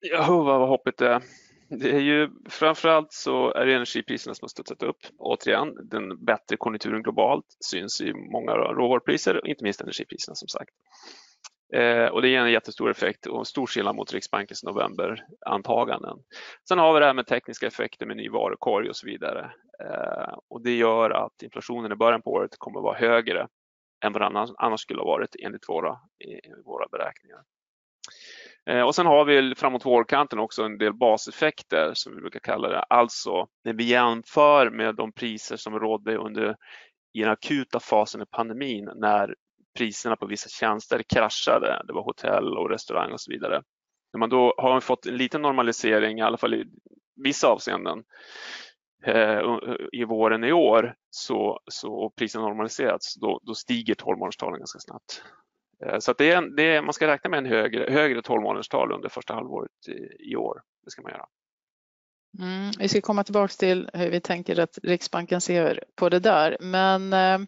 Ja, 0.00 0.42
vad 0.42 0.68
hoppigt 0.68 0.98
det 0.98 1.08
är. 1.08 1.22
Det 1.68 1.90
är 1.90 2.00
ju 2.00 2.30
framförallt 2.48 3.12
så 3.12 3.52
är 3.52 3.66
det 3.66 3.74
energipriserna 3.74 4.34
som 4.34 4.44
har 4.44 4.48
studsat 4.48 4.82
upp. 4.82 4.96
Återigen, 5.18 5.88
den 5.90 6.24
bättre 6.24 6.56
konjunkturen 6.56 7.02
globalt 7.02 7.46
syns 7.70 8.00
i 8.00 8.12
många 8.12 8.52
råvarupriser, 8.52 9.46
inte 9.46 9.64
minst 9.64 9.80
energipriserna 9.80 10.34
som 10.34 10.48
sagt. 10.48 10.70
Eh, 11.74 12.06
och 12.06 12.22
det 12.22 12.28
ger 12.28 12.40
en 12.40 12.52
jättestor 12.52 12.90
effekt 12.90 13.26
och 13.26 13.46
stor 13.46 13.66
skillnad 13.66 13.96
mot 13.96 14.12
Riksbankens 14.12 14.64
novemberantaganden. 14.64 16.18
Sen 16.68 16.78
har 16.78 16.94
vi 16.94 17.00
det 17.00 17.06
här 17.06 17.14
med 17.14 17.26
tekniska 17.26 17.66
effekter 17.66 18.06
med 18.06 18.16
ny 18.16 18.28
varukorg 18.28 18.88
och 18.88 18.96
så 18.96 19.06
vidare. 19.06 19.52
Eh, 19.84 20.38
och 20.48 20.62
det 20.62 20.76
gör 20.76 21.10
att 21.10 21.42
inflationen 21.42 21.92
i 21.92 21.96
början 21.96 22.22
på 22.22 22.30
året 22.30 22.50
kommer 22.58 22.78
att 22.78 22.84
vara 22.84 22.98
högre 22.98 23.48
än 24.04 24.12
vad 24.12 24.22
den 24.22 24.36
annars 24.58 24.80
skulle 24.80 25.00
ha 25.00 25.06
varit 25.06 25.36
enligt 25.42 25.68
våra, 25.68 25.98
våra 26.64 26.88
beräkningar. 26.88 27.38
Eh, 28.70 28.82
och 28.82 28.94
sen 28.94 29.06
har 29.06 29.24
vi 29.24 29.54
framåt 29.54 29.86
vårkanten 29.86 30.38
också 30.38 30.62
en 30.62 30.78
del 30.78 30.94
baseffekter 30.94 31.90
som 31.94 32.14
vi 32.14 32.20
brukar 32.20 32.40
kalla 32.40 32.68
det. 32.68 32.82
Alltså 32.82 33.46
när 33.64 33.72
vi 33.72 33.84
jämför 33.84 34.70
med 34.70 34.94
de 34.94 35.12
priser 35.12 35.56
som 35.56 35.78
rådde 35.78 36.16
under 36.16 36.56
i 37.12 37.20
den 37.20 37.30
akuta 37.30 37.80
fasen 37.80 38.22
i 38.22 38.26
pandemin 38.30 38.90
när 38.96 39.34
priserna 39.74 40.16
på 40.16 40.26
vissa 40.26 40.48
tjänster 40.48 41.02
kraschade. 41.02 41.82
Det 41.86 41.92
var 41.92 42.02
hotell 42.02 42.58
och 42.58 42.70
restaurang 42.70 43.12
och 43.12 43.20
så 43.20 43.30
vidare. 43.30 43.62
När 44.12 44.18
man 44.18 44.30
då 44.30 44.54
har 44.58 44.80
fått 44.80 45.06
en 45.06 45.16
liten 45.16 45.42
normalisering, 45.42 46.18
i 46.18 46.22
alla 46.22 46.36
fall 46.36 46.54
i 46.54 46.66
vissa 47.16 47.48
avseenden, 47.48 48.04
eh, 49.04 49.38
eh, 49.38 49.58
i 49.92 50.04
våren 50.04 50.44
i 50.44 50.52
år 50.52 50.94
så, 51.10 51.60
så 51.66 51.94
och 51.94 52.16
priserna 52.16 52.44
normaliserats, 52.44 53.14
då, 53.14 53.40
då 53.42 53.54
stiger 53.54 53.94
12 53.94 54.18
månaderstalen 54.18 54.58
ganska 54.58 54.78
snabbt. 54.78 55.22
Eh, 55.84 55.98
så 55.98 56.10
att 56.10 56.18
det 56.18 56.30
är, 56.30 56.56
det 56.56 56.62
är, 56.62 56.82
man 56.82 56.92
ska 56.92 57.06
räkna 57.06 57.30
med 57.30 57.38
en 57.38 57.46
högre, 57.46 57.92
högre 57.92 58.22
12 58.22 58.42
månaderstal 58.42 58.92
under 58.92 59.08
första 59.08 59.34
halvåret 59.34 59.88
i, 59.88 60.30
i 60.32 60.36
år. 60.36 60.62
Det 60.84 60.90
ska 60.90 61.02
man 61.02 61.12
göra. 61.12 61.26
Mm, 62.38 62.70
vi 62.78 62.88
ska 62.88 63.00
komma 63.00 63.24
tillbaka 63.24 63.52
till 63.58 63.90
hur 63.92 64.10
vi 64.10 64.20
tänker 64.20 64.60
att 64.60 64.78
Riksbanken 64.82 65.40
ser 65.40 65.84
på 65.96 66.08
det 66.08 66.18
där. 66.18 66.56
Men 66.60 67.12
eh, 67.12 67.38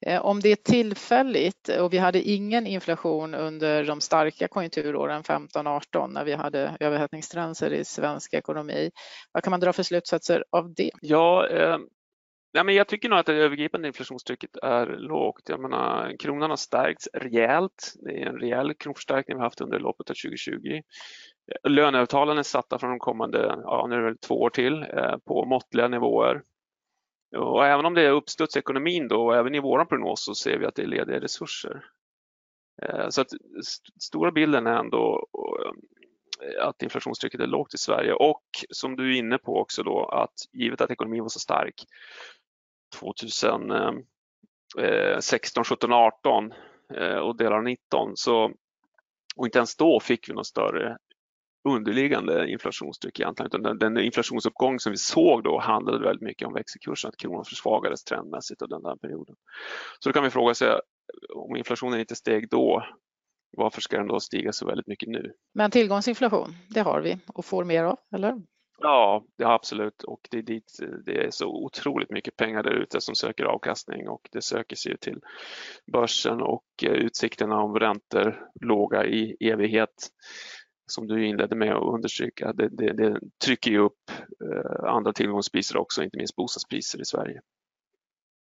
eh, 0.00 0.24
om 0.24 0.40
det 0.40 0.48
är 0.48 0.56
tillfälligt 0.56 1.68
och 1.68 1.92
vi 1.92 1.98
hade 1.98 2.22
ingen 2.22 2.66
inflation 2.66 3.34
under 3.34 3.84
de 3.84 4.00
starka 4.00 4.48
konjunkturåren 4.48 5.22
15-18 5.22 6.08
när 6.08 6.24
vi 6.24 6.32
hade 6.32 6.76
överhettningstrender 6.80 7.72
i 7.72 7.84
svensk 7.84 8.34
ekonomi. 8.34 8.90
Vad 9.32 9.44
kan 9.44 9.50
man 9.50 9.60
dra 9.60 9.72
för 9.72 9.82
slutsatser 9.82 10.44
av 10.50 10.74
det? 10.74 10.90
Ja, 11.00 11.48
eh, 11.48 11.78
Ja, 12.56 12.64
men 12.64 12.74
jag 12.74 12.88
tycker 12.88 13.08
nog 13.08 13.18
att 13.18 13.26
det 13.26 13.34
övergripande 13.34 13.88
inflationstrycket 13.88 14.56
är 14.62 14.86
lågt. 14.86 15.48
Jag 15.48 15.60
menar, 15.60 16.16
kronan 16.18 16.50
har 16.50 16.56
stärkts 16.56 17.08
rejält. 17.12 17.94
Det 17.94 18.22
är 18.22 18.26
en 18.26 18.38
rejäl 18.38 18.74
kronförstärkning 18.74 19.36
vi 19.36 19.42
haft 19.42 19.60
under 19.60 19.78
loppet 19.78 20.10
av 20.10 20.14
2020. 20.14 20.82
Löneavtalen 21.62 22.38
är 22.38 22.42
satta 22.42 22.78
från 22.78 22.90
de 22.90 22.98
kommande, 22.98 23.60
ja 23.62 23.86
nu 23.90 23.96
är 23.96 24.10
det 24.10 24.20
två 24.20 24.40
år 24.40 24.50
till, 24.50 24.82
eh, 24.82 25.16
på 25.16 25.44
måttliga 25.44 25.88
nivåer. 25.88 26.42
Och 27.36 27.66
även 27.66 27.86
om 27.86 27.94
det 27.94 28.02
är 28.02 28.10
uppstuds 28.10 28.56
i 28.56 28.58
ekonomin 28.58 29.08
då, 29.08 29.26
och 29.26 29.36
även 29.36 29.54
i 29.54 29.60
vår 29.60 29.84
prognos 29.84 30.24
så 30.24 30.34
ser 30.34 30.58
vi 30.58 30.66
att 30.66 30.74
det 30.74 30.82
är 30.82 30.86
lediga 30.86 31.20
resurser. 31.20 31.84
Eh, 32.82 33.08
så 33.08 33.20
att 33.20 33.28
stora 34.00 34.32
bilden 34.32 34.66
är 34.66 34.76
ändå 34.76 35.26
eh, 36.42 36.66
att 36.66 36.82
inflationstrycket 36.82 37.40
är 37.40 37.46
lågt 37.46 37.74
i 37.74 37.78
Sverige 37.78 38.12
och 38.12 38.44
som 38.70 38.96
du 38.96 39.14
är 39.14 39.18
inne 39.18 39.38
på 39.38 39.60
också 39.60 39.82
då 39.82 40.04
att 40.04 40.34
givet 40.52 40.80
att 40.80 40.90
ekonomin 40.90 41.22
var 41.22 41.28
så 41.28 41.38
stark 41.38 41.84
2016, 43.00 45.64
17, 45.64 45.92
18 45.92 46.52
och 47.22 47.36
delar 47.36 47.56
av 47.56 47.62
19 47.62 48.16
så 48.16 48.52
och 49.36 49.46
inte 49.46 49.58
ens 49.58 49.76
då 49.76 50.00
fick 50.00 50.28
vi 50.28 50.32
något 50.32 50.46
större 50.46 50.98
underliggande 51.64 52.50
inflationstryck 52.50 53.20
egentligen, 53.20 53.46
utan 53.46 53.62
den, 53.62 53.78
den 53.78 54.04
inflationsuppgång 54.04 54.80
som 54.80 54.92
vi 54.92 54.98
såg 54.98 55.44
då 55.44 55.58
handlade 55.58 56.04
väldigt 56.04 56.22
mycket 56.22 56.48
om 56.48 56.54
växelkursen, 56.54 57.08
att 57.08 57.16
kronan 57.16 57.44
försvagades 57.44 58.04
trendmässigt 58.04 58.62
under 58.62 58.76
den 58.76 58.82
där 58.82 58.96
perioden. 58.96 59.36
Så 59.98 60.08
då 60.08 60.12
kan 60.12 60.24
vi 60.24 60.30
fråga 60.30 60.54
sig, 60.54 60.68
om 61.34 61.56
inflationen 61.56 62.00
inte 62.00 62.16
steg 62.16 62.48
då, 62.50 62.84
varför 63.56 63.80
ska 63.80 63.96
den 63.96 64.08
då 64.08 64.20
stiga 64.20 64.52
så 64.52 64.66
väldigt 64.66 64.86
mycket 64.86 65.08
nu? 65.08 65.32
Men 65.54 65.70
tillgångsinflation, 65.70 66.48
det 66.70 66.80
har 66.80 67.00
vi 67.00 67.18
och 67.26 67.44
får 67.44 67.64
mer 67.64 67.84
av, 67.84 67.98
eller? 68.14 68.34
Ja, 68.78 69.24
det 69.38 69.44
absolut 69.44 70.02
och 70.02 70.20
det 70.30 70.38
är, 70.38 70.42
dit, 70.42 70.78
det 71.06 71.24
är 71.24 71.30
så 71.30 71.46
otroligt 71.46 72.10
mycket 72.10 72.36
pengar 72.36 72.62
där 72.62 72.70
ute 72.70 73.00
som 73.00 73.14
söker 73.14 73.44
avkastning 73.44 74.08
och 74.08 74.28
det 74.32 74.42
söker 74.42 74.76
sig 74.76 74.98
till 74.98 75.20
börsen 75.92 76.40
och 76.40 76.64
eh, 76.82 76.92
utsikterna 76.92 77.62
om 77.62 77.78
räntor 77.78 78.40
låga 78.60 79.04
i 79.06 79.36
evighet 79.40 80.08
som 80.86 81.06
du 81.06 81.26
inledde 81.26 81.56
med 81.56 81.72
att 81.72 81.94
understryka, 81.94 82.52
det, 82.52 82.68
det, 82.68 82.92
det 82.92 83.20
trycker 83.44 83.70
ju 83.70 83.78
upp 83.78 84.10
eh, 84.44 84.90
andra 84.90 85.12
tillgångspriser 85.12 85.76
också, 85.76 86.02
inte 86.02 86.18
minst 86.18 86.36
bostadspriser 86.36 87.00
i 87.00 87.04
Sverige. 87.04 87.40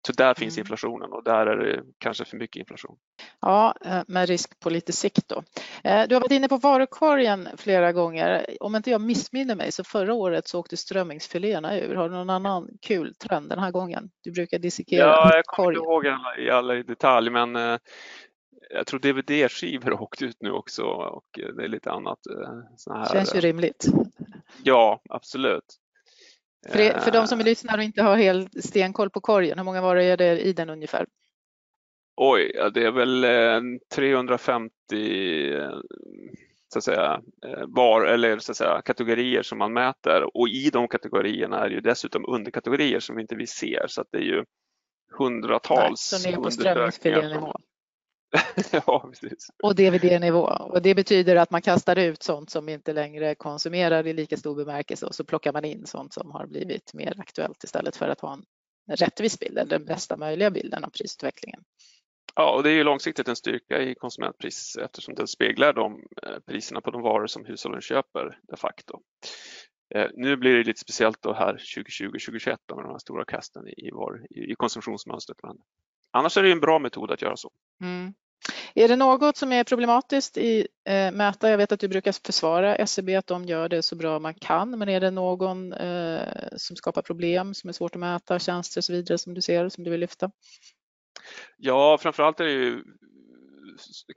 Så 0.07 0.13
där 0.13 0.33
finns 0.33 0.57
mm. 0.57 0.61
inflationen 0.61 1.11
och 1.11 1.23
där 1.23 1.47
är 1.47 1.57
det 1.57 1.83
kanske 1.97 2.25
för 2.25 2.37
mycket 2.37 2.59
inflation. 2.59 2.95
Ja, 3.41 3.75
eh, 3.85 4.01
med 4.07 4.29
risk 4.29 4.59
på 4.59 4.69
lite 4.69 4.93
sikt 4.93 5.27
då. 5.27 5.43
Eh, 5.83 6.07
du 6.07 6.15
har 6.15 6.21
varit 6.21 6.31
inne 6.31 6.47
på 6.47 6.57
varukorgen 6.57 7.47
flera 7.57 7.91
gånger. 7.91 8.45
Om 8.59 8.75
inte 8.75 8.91
jag 8.91 9.01
missminner 9.01 9.55
mig 9.55 9.71
så 9.71 9.83
förra 9.83 10.13
året 10.13 10.47
så 10.47 10.59
åkte 10.59 10.77
strömmingsfiléerna 10.77 11.79
ur. 11.79 11.95
Har 11.95 12.09
du 12.09 12.15
någon 12.15 12.29
annan 12.29 12.69
kul 12.81 13.15
trend 13.15 13.49
den 13.49 13.59
här 13.59 13.71
gången? 13.71 14.09
Du 14.23 14.31
brukar 14.31 14.59
dissekera 14.59 15.07
Ja, 15.07 15.35
jag 15.35 15.45
kommer 15.45 15.71
inte 15.71 15.83
ihåg 15.83 16.07
alla, 16.07 16.37
i 16.37 16.49
alla 16.49 16.75
i 16.75 16.83
detalj 16.83 17.29
men 17.29 17.79
jag 18.73 18.87
tror 18.87 18.99
DVD-skivor 18.99 19.91
har 19.91 20.01
åkt 20.01 20.21
ut 20.21 20.37
nu 20.39 20.51
också 20.51 20.83
och 20.83 21.25
det 21.33 21.63
är 21.63 21.67
lite 21.67 21.91
annat. 21.91 22.19
Här, 22.89 23.13
Känns 23.13 23.35
ju 23.35 23.39
rimligt. 23.39 23.85
Ja, 24.63 25.01
absolut. 25.09 25.77
För, 26.69 26.99
för 26.99 27.11
de 27.11 27.27
som 27.27 27.39
lyssnar 27.39 27.77
och 27.77 27.83
inte 27.83 28.01
har 28.01 28.17
helt 28.17 28.63
stenkoll 28.63 29.09
på 29.09 29.21
korgen, 29.21 29.57
hur 29.57 29.65
många 29.65 29.81
varor 29.81 30.01
är 30.01 30.17
det 30.17 30.39
i 30.41 30.53
den 30.53 30.69
ungefär? 30.69 31.05
Oj, 32.15 32.51
det 32.73 32.83
är 32.85 32.91
väl 32.91 33.25
350 33.95 34.71
eh, 35.53 35.69
så 36.73 36.79
att 36.79 36.83
säga, 36.83 37.21
eh, 37.45 37.63
var, 37.67 38.05
eller 38.05 38.39
så 38.39 38.51
att 38.51 38.57
säga, 38.57 38.81
kategorier 38.85 39.43
som 39.43 39.57
man 39.57 39.73
mäter 39.73 40.37
och 40.37 40.49
i 40.49 40.69
de 40.69 40.87
kategorierna 40.87 41.65
är 41.65 41.69
det 41.69 41.75
ju 41.75 41.81
dessutom 41.81 42.25
underkategorier 42.27 42.99
som 42.99 43.19
inte 43.19 43.35
vi 43.35 43.47
ser 43.47 43.85
så 43.87 44.01
att 44.01 44.07
det 44.11 44.17
är 44.17 44.21
ju 44.21 44.43
hundratals 45.17 46.11
Nej, 46.11 46.21
så 46.21 46.29
ni 46.29 46.33
är 46.33 46.37
på 46.37 46.51
strömmingsfilénivå? 46.51 47.55
ja, 48.71 49.09
precis. 49.09 49.47
Och 49.63 49.75
DVD-nivå. 49.75 50.43
Och 50.43 50.81
det 50.81 50.95
betyder 50.95 51.35
att 51.35 51.51
man 51.51 51.61
kastar 51.61 51.95
ut 51.95 52.23
sånt 52.23 52.49
som 52.49 52.69
inte 52.69 52.93
längre 52.93 53.35
konsumerar 53.35 54.07
i 54.07 54.13
lika 54.13 54.37
stor 54.37 54.55
bemärkelse 54.55 55.05
och 55.05 55.15
så 55.15 55.23
plockar 55.23 55.53
man 55.53 55.65
in 55.65 55.85
sånt 55.85 56.13
som 56.13 56.31
har 56.31 56.47
blivit 56.47 56.93
mer 56.93 57.19
aktuellt 57.19 57.63
istället 57.63 57.95
för 57.95 58.09
att 58.09 58.21
ha 58.21 58.33
en 58.33 58.45
rättvis 58.95 59.39
bild, 59.39 59.57
eller 59.57 59.69
den 59.69 59.85
bästa 59.85 60.17
möjliga 60.17 60.51
bilden 60.51 60.83
av 60.83 60.89
prisutvecklingen. 60.89 61.63
Ja, 62.35 62.55
och 62.55 62.63
det 62.63 62.69
är 62.69 62.73
ju 62.73 62.83
långsiktigt 62.83 63.27
en 63.27 63.35
styrka 63.35 63.81
i 63.81 63.95
konsumentpris 63.95 64.77
eftersom 64.81 65.15
den 65.15 65.27
speglar 65.27 65.73
de 65.73 66.03
eh, 66.23 66.39
priserna 66.45 66.81
på 66.81 66.91
de 66.91 67.01
varor 67.01 67.27
som 67.27 67.45
hushållen 67.45 67.81
köper 67.81 68.39
de 68.47 68.57
facto. 68.57 69.01
Eh, 69.95 70.07
nu 70.13 70.37
blir 70.37 70.57
det 70.57 70.63
lite 70.63 70.79
speciellt 70.79 71.21
då 71.21 71.33
här 71.33 71.53
2020-2021 71.53 72.45
med 72.47 72.57
de 72.85 72.91
här 72.91 72.97
stora 72.97 73.25
kasten 73.25 73.67
i, 73.67 73.89
var, 73.91 74.25
i 74.29 74.55
konsumtionsmönstret. 74.55 75.37
Men 75.43 75.57
annars 76.11 76.37
är 76.37 76.43
det 76.43 76.51
en 76.51 76.59
bra 76.59 76.79
metod 76.79 77.11
att 77.11 77.21
göra 77.21 77.37
så. 77.37 77.51
Mm. 77.81 78.13
Är 78.75 78.87
det 78.87 78.95
något 78.95 79.37
som 79.37 79.51
är 79.51 79.63
problematiskt 79.63 80.37
i 80.37 80.67
eh, 80.85 81.11
Mäta? 81.11 81.49
Jag 81.49 81.57
vet 81.57 81.71
att 81.71 81.79
du 81.79 81.87
brukar 81.87 82.25
försvara 82.25 82.75
SCB 82.75 83.15
att 83.15 83.27
de 83.27 83.45
gör 83.45 83.69
det 83.69 83.81
så 83.83 83.95
bra 83.95 84.19
man 84.19 84.33
kan, 84.33 84.79
men 84.79 84.89
är 84.89 84.99
det 84.99 85.11
någon 85.11 85.73
eh, 85.73 86.27
som 86.57 86.75
skapar 86.75 87.01
problem 87.01 87.53
som 87.53 87.67
är 87.67 87.73
svårt 87.73 87.95
att 87.95 87.99
mäta, 87.99 88.39
tjänster 88.39 88.79
och 88.79 88.83
så 88.83 88.93
vidare 88.93 89.17
som 89.17 89.33
du 89.33 89.41
ser 89.41 89.69
som 89.69 89.83
du 89.83 89.91
vill 89.91 89.99
lyfta? 89.99 90.31
Ja, 91.57 91.97
framförallt 92.01 92.39
är 92.39 92.45
det 92.45 92.51
ju 92.51 92.83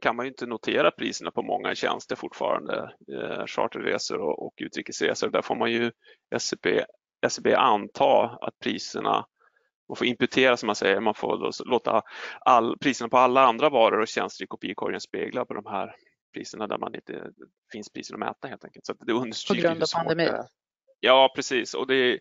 kan 0.00 0.16
man 0.16 0.26
ju 0.26 0.30
inte 0.30 0.46
notera 0.46 0.90
priserna 0.90 1.30
på 1.30 1.42
många 1.42 1.74
tjänster 1.74 2.16
fortfarande, 2.16 2.92
eh, 3.12 3.46
charterresor 3.46 4.18
och, 4.18 4.46
och 4.46 4.54
utrikesresor. 4.56 5.30
Där 5.30 5.42
får 5.42 5.54
man 5.54 5.72
ju 5.72 5.92
SCB, 6.34 6.84
SCB 7.26 7.54
anta 7.54 8.38
att 8.40 8.58
priserna 8.58 9.26
man 9.88 9.96
får 9.96 10.06
imputera 10.06 10.56
som 10.56 10.66
man 10.66 10.76
säger, 10.76 11.00
man 11.00 11.14
får 11.14 11.68
låta 11.70 12.02
all, 12.40 12.78
priserna 12.78 13.08
på 13.08 13.18
alla 13.18 13.46
andra 13.46 13.68
varor 13.68 14.00
och 14.00 14.08
tjänster 14.08 14.44
i 14.44 14.46
kopikorgen 14.46 15.00
spegla 15.00 15.44
på 15.44 15.54
de 15.54 15.66
här 15.66 15.96
priserna 16.34 16.66
där 16.66 16.78
man 16.78 16.94
inte 16.94 17.30
finns 17.72 17.90
priser 17.90 18.14
att 18.14 18.20
mäta 18.20 18.48
helt 18.48 18.64
enkelt. 18.64 18.86
Så 18.86 18.92
det 18.92 19.12
understryker 19.12 19.62
på 19.62 19.68
grund 19.68 19.82
av 19.82 19.86
pandemin? 19.94 20.32
Ja, 21.00 21.32
precis. 21.36 21.74
Och 21.74 21.86
det, 21.86 22.20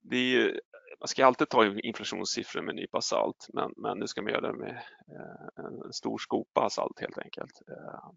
det, 0.00 0.52
man 1.00 1.08
ska 1.08 1.26
alltid 1.26 1.48
ta 1.48 1.66
inflationssiffror 1.66 2.62
med 2.62 2.72
en 2.72 2.76
nypa 2.76 3.00
salt, 3.00 3.46
men, 3.52 3.72
men 3.76 3.98
nu 3.98 4.06
ska 4.06 4.22
man 4.22 4.32
göra 4.32 4.52
det 4.52 4.58
med 4.58 4.70
eh, 5.08 5.64
en 5.64 5.92
stor 5.92 6.18
skopa 6.18 6.70
salt 6.70 7.00
helt 7.00 7.18
enkelt. 7.18 7.62
Eh, 7.68 8.10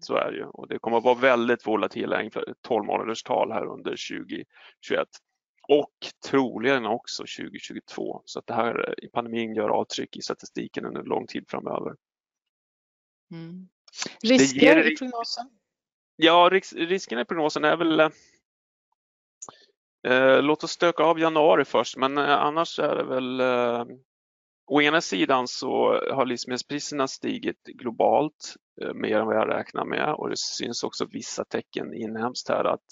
så 0.00 0.16
är 0.16 0.30
det 0.30 0.36
ju 0.36 0.44
och 0.44 0.68
det 0.68 0.78
kommer 0.78 0.98
att 0.98 1.04
vara 1.04 1.14
väldigt 1.14 1.66
volatila 1.66 2.30
12 2.62 2.84
månaders 2.84 3.22
tal 3.22 3.52
här 3.52 3.66
under 3.66 3.90
2021 3.90 5.08
och 5.68 5.94
troligen 6.30 6.86
också 6.86 7.22
2022. 7.22 8.22
Så 8.24 8.38
att 8.38 8.46
det 8.46 8.54
här 8.54 9.04
i 9.04 9.08
pandemin 9.08 9.54
gör 9.54 9.68
avtryck 9.68 10.16
i 10.16 10.22
statistiken 10.22 10.86
under 10.86 11.02
lång 11.02 11.26
tid 11.26 11.44
framöver. 11.48 11.94
Mm. 13.30 13.68
Risker 14.22 14.92
i 14.92 14.96
prognosen? 14.96 15.50
Ja, 16.16 16.48
risk, 16.52 16.72
riskerna 16.76 17.20
i 17.20 17.24
prognosen 17.24 17.64
är 17.64 17.76
väl 17.76 18.00
eh, 20.06 20.42
Låt 20.42 20.64
oss 20.64 20.70
stöka 20.70 21.02
av 21.02 21.18
januari 21.18 21.64
först, 21.64 21.96
men 21.96 22.18
eh, 22.18 22.30
annars 22.30 22.78
är 22.78 22.96
det 22.96 23.04
väl 23.04 23.40
eh, 23.40 23.84
Å 24.66 24.82
ena 24.82 25.00
sidan 25.00 25.48
så 25.48 26.00
har 26.12 26.26
livsmedelspriserna 26.26 27.08
stigit 27.08 27.64
globalt 27.64 28.54
eh, 28.82 28.94
mer 28.94 29.18
än 29.18 29.26
vad 29.26 29.36
jag 29.36 29.48
räknar 29.48 29.84
med 29.84 30.14
och 30.14 30.30
det 30.30 30.38
syns 30.38 30.84
också 30.84 31.06
vissa 31.06 31.44
tecken 31.44 31.94
inhemskt 31.94 32.48
här 32.48 32.64
att 32.64 32.86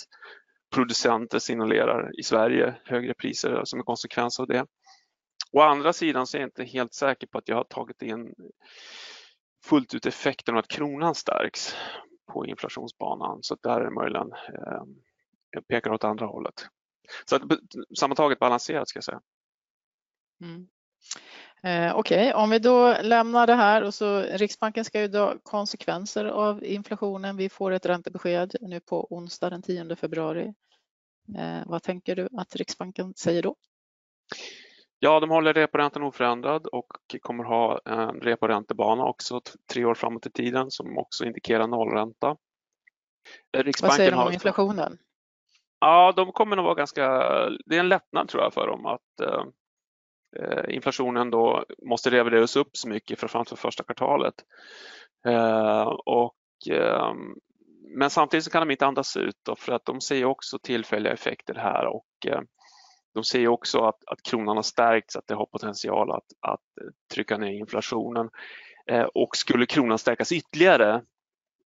producenter 0.74 1.38
signalerar 1.38 2.20
i 2.20 2.22
Sverige 2.22 2.74
högre 2.84 3.14
priser 3.14 3.64
som 3.64 3.78
en 3.78 3.84
konsekvens 3.84 4.40
av 4.40 4.46
det. 4.46 4.66
Å 5.52 5.60
andra 5.60 5.92
sidan 5.92 6.26
så 6.26 6.36
är 6.36 6.40
jag 6.40 6.46
inte 6.46 6.64
helt 6.64 6.94
säker 6.94 7.26
på 7.26 7.38
att 7.38 7.48
jag 7.48 7.56
har 7.56 7.64
tagit 7.64 8.02
in 8.02 8.34
fullt 9.64 9.94
ut 9.94 10.06
effekten 10.06 10.54
av 10.54 10.58
att 10.58 10.68
kronan 10.68 11.14
stärks 11.14 11.76
på 12.32 12.46
inflationsbanan. 12.46 13.38
Så 13.42 13.56
där 13.62 13.80
är 13.80 13.84
det 13.84 13.90
möjligen, 13.90 14.32
eh, 14.32 14.82
jag 15.50 15.66
pekar 15.66 15.90
åt 15.90 16.04
andra 16.04 16.26
hållet. 16.26 16.66
Så 17.24 17.36
att, 17.36 17.42
sammantaget 17.98 18.38
balanserat 18.38 18.88
ska 18.88 18.96
jag 18.96 19.04
säga. 19.04 19.20
Mm. 20.40 20.68
Eh, 21.62 21.96
Okej, 21.96 22.28
okay. 22.28 22.42
om 22.42 22.50
vi 22.50 22.58
då 22.58 22.96
lämnar 23.02 23.46
det 23.46 23.54
här 23.54 23.82
och 23.82 23.94
så 23.94 24.20
Riksbanken 24.20 24.84
ska 24.84 25.00
ju 25.00 25.08
dra 25.08 25.34
konsekvenser 25.42 26.24
av 26.24 26.64
inflationen. 26.64 27.36
Vi 27.36 27.48
får 27.48 27.70
ett 27.70 27.86
räntebesked 27.86 28.56
nu 28.60 28.80
på 28.80 29.06
onsdag 29.10 29.50
den 29.50 29.62
10 29.62 29.96
februari. 29.96 30.54
Eh, 31.38 31.62
vad 31.66 31.82
tänker 31.82 32.16
du 32.16 32.28
att 32.36 32.56
Riksbanken 32.56 33.14
säger 33.16 33.42
då? 33.42 33.56
Ja, 34.98 35.20
de 35.20 35.30
håller 35.30 35.52
reporäntan 35.52 36.02
oförändrad 36.02 36.66
och 36.66 36.86
kommer 37.20 37.44
ha 37.44 37.80
en 37.84 38.20
reporäntebana 38.20 39.04
också 39.04 39.40
tre 39.72 39.84
år 39.84 39.94
framåt 39.94 40.26
i 40.26 40.30
tiden 40.30 40.70
som 40.70 40.98
också 40.98 41.24
indikerar 41.24 41.66
nollränta. 41.66 42.36
Riksbanken 43.56 43.88
vad 43.88 43.96
säger 43.96 44.10
de 44.10 44.16
om 44.16 44.22
har... 44.22 44.32
inflationen? 44.32 44.98
Ja, 45.80 46.12
de 46.16 46.32
kommer 46.32 46.56
nog 46.56 46.64
vara 46.64 46.74
ganska, 46.74 47.08
det 47.66 47.76
är 47.76 47.80
en 47.80 47.88
lättnad 47.88 48.28
tror 48.28 48.42
jag 48.42 48.54
för 48.54 48.66
dem 48.66 48.86
att 48.86 49.20
eh, 49.20 49.44
eh 50.36 50.74
inflationen 50.74 51.30
då 51.30 51.64
måste 51.82 52.10
revideras 52.10 52.56
upp 52.56 52.76
så 52.76 52.88
mycket, 52.88 53.20
för 53.20 53.56
första 53.56 53.84
kvartalet. 53.84 54.34
Eh, 55.26 55.82
och 56.06 56.36
eh, 56.70 57.12
men 57.94 58.10
samtidigt 58.10 58.44
så 58.44 58.50
kan 58.50 58.68
de 58.68 58.70
inte 58.72 58.86
andas 58.86 59.16
ut 59.16 59.36
då, 59.42 59.56
för 59.56 59.72
att 59.72 59.84
de 59.84 60.00
ser 60.00 60.24
också 60.24 60.58
tillfälliga 60.58 61.12
effekter 61.12 61.54
här 61.54 61.86
och 61.86 62.06
eh, 62.26 62.40
de 63.14 63.24
ser 63.24 63.48
också 63.48 63.78
att, 63.78 64.04
att 64.06 64.22
kronan 64.22 64.56
har 64.56 64.62
stärkts, 64.62 65.16
att 65.16 65.26
det 65.26 65.34
har 65.34 65.46
potential 65.46 66.10
att, 66.10 66.26
att 66.40 66.60
eh, 66.80 66.86
trycka 67.14 67.38
ner 67.38 67.50
inflationen. 67.50 68.30
Eh, 68.86 69.02
och 69.02 69.36
skulle 69.36 69.66
kronan 69.66 69.98
stärkas 69.98 70.32
ytterligare 70.32 71.02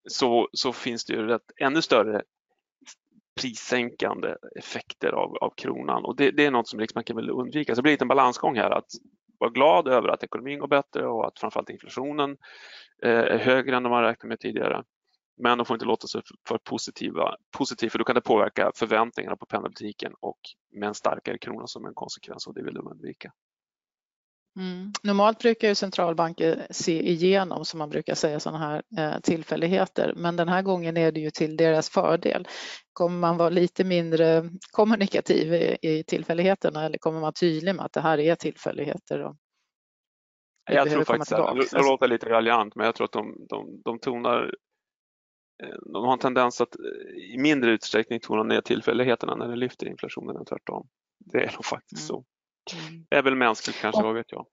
så, 0.10 0.50
så 0.54 0.74
finns 0.74 1.06
det 1.06 1.14
ju 1.14 1.28
rätt, 1.28 1.52
ännu 1.62 1.82
större 1.82 2.22
prissänkande 3.42 4.36
effekter 4.56 5.12
av, 5.12 5.38
av 5.38 5.54
kronan 5.58 6.06
och 6.06 6.16
det, 6.16 6.32
det, 6.32 6.46
är 6.46 6.52
något 6.52 6.68
som 6.68 6.80
Riksbanken 6.80 7.16
vill 7.16 7.30
undvika. 7.30 7.76
Så 7.76 7.80
det 7.80 7.84
blir 7.84 7.94
lite 7.94 8.04
en 8.04 8.08
balansgång 8.08 8.58
här 8.58 8.72
att 8.72 8.88
vara 9.38 9.52
glad 9.52 9.88
över 9.88 10.10
att 10.10 10.24
ekonomin 10.24 10.60
går 10.60 10.68
bättre 10.68 11.08
och 11.08 11.28
att 11.28 11.40
framförallt 11.40 11.70
inflationen 11.70 12.38
är 13.04 13.38
högre 13.38 13.76
än 13.76 13.84
de 13.84 13.92
har 13.92 14.04
räknat 14.04 14.30
med 14.30 14.40
tidigare. 14.40 14.84
Men 15.44 15.58
de 15.58 15.66
får 15.66 15.76
inte 15.76 15.86
låta 15.86 16.08
sig 16.08 16.22
för 16.48 16.58
positiva, 16.58 17.36
positiv 17.58 17.90
för 17.90 18.00
då 18.00 18.06
kan 18.06 18.16
det 18.16 18.22
påverka 18.22 18.72
förväntningarna 18.76 19.36
på 19.36 19.46
penningpolitiken 19.46 20.14
och 20.20 20.40
med 20.72 20.88
en 20.88 20.94
starkare 20.94 21.38
krona 21.38 21.68
som 21.68 21.86
en 21.86 21.94
konsekvens 21.94 22.48
och 22.48 22.54
det 22.54 22.64
vill 22.64 22.74
de 22.74 22.88
undvika. 22.88 23.32
Mm. 24.60 24.92
Normalt 25.04 25.40
brukar 25.40 25.68
ju 25.68 25.76
centralbanker 25.76 26.68
se 26.70 27.10
igenom, 27.10 27.66
som 27.66 27.78
man 27.78 27.90
brukar 27.90 28.16
säga, 28.16 28.40
sådana 28.40 28.60
här 28.60 28.84
eh, 28.98 29.20
tillfälligheter. 29.20 30.14
Men 30.16 30.36
den 30.36 30.50
här 30.50 30.62
gången 30.62 30.98
är 30.98 31.12
det 31.12 31.20
ju 31.20 31.30
till 31.30 31.58
deras 31.58 31.90
fördel. 31.90 32.48
Kommer 32.94 33.20
man 33.20 33.38
vara 33.38 33.50
lite 33.50 33.84
mindre 33.84 34.50
kommunikativ 34.72 35.54
i, 35.54 35.78
i 35.82 36.04
tillfälligheterna 36.04 36.86
eller 36.86 36.98
kommer 36.98 37.20
man 37.20 37.34
tydlig 37.34 37.76
med 37.76 37.86
att 37.86 37.94
det 37.94 38.02
här 38.02 38.20
är 38.20 38.36
tillfälligheter? 38.36 39.22
Och 39.22 39.36
jag 40.72 40.90
tror 40.92 41.04
faktiskt 41.04 41.72
det 41.72 41.82
låter 41.82 42.08
lite 42.08 42.30
raljant, 42.30 42.76
men 42.76 42.86
jag 42.86 42.96
tror 42.96 43.06
att 43.06 43.12
de, 43.12 43.46
de, 43.50 43.82
de 43.86 44.00
tonar 44.00 44.56
de 45.94 46.06
har 46.06 46.14
en 46.14 46.20
tendens 46.20 46.62
att 46.62 46.76
eh, 46.76 47.34
i 47.34 47.38
mindre 47.38 47.72
utsträckning 47.72 48.20
tona 48.20 48.44
ner 48.44 48.62
tillfälligheterna 48.62 49.36
när 49.36 49.48
det 49.48 49.56
lyfter 49.56 49.88
inflationen 49.88 50.36
än 50.36 50.46
tvärtom. 50.46 50.88
Det 51.20 51.38
är 51.38 51.52
nog 51.52 51.66
faktiskt 51.66 52.08
så. 52.08 52.24
Mm. 52.88 53.06
Det 53.10 53.16
är 53.16 53.22
väl 53.22 53.36
mänskligt 53.36 53.82
kanske, 53.82 54.04
vad 54.04 54.16
vet 54.16 54.32
jag. 54.32 54.46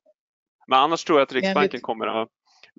Men 0.67 0.79
annars 0.79 1.05
tror 1.05 1.19
jag 1.19 1.27
att 1.27 1.33
Riksbanken 1.33 1.81
kommer 1.81 2.07
att 2.07 2.29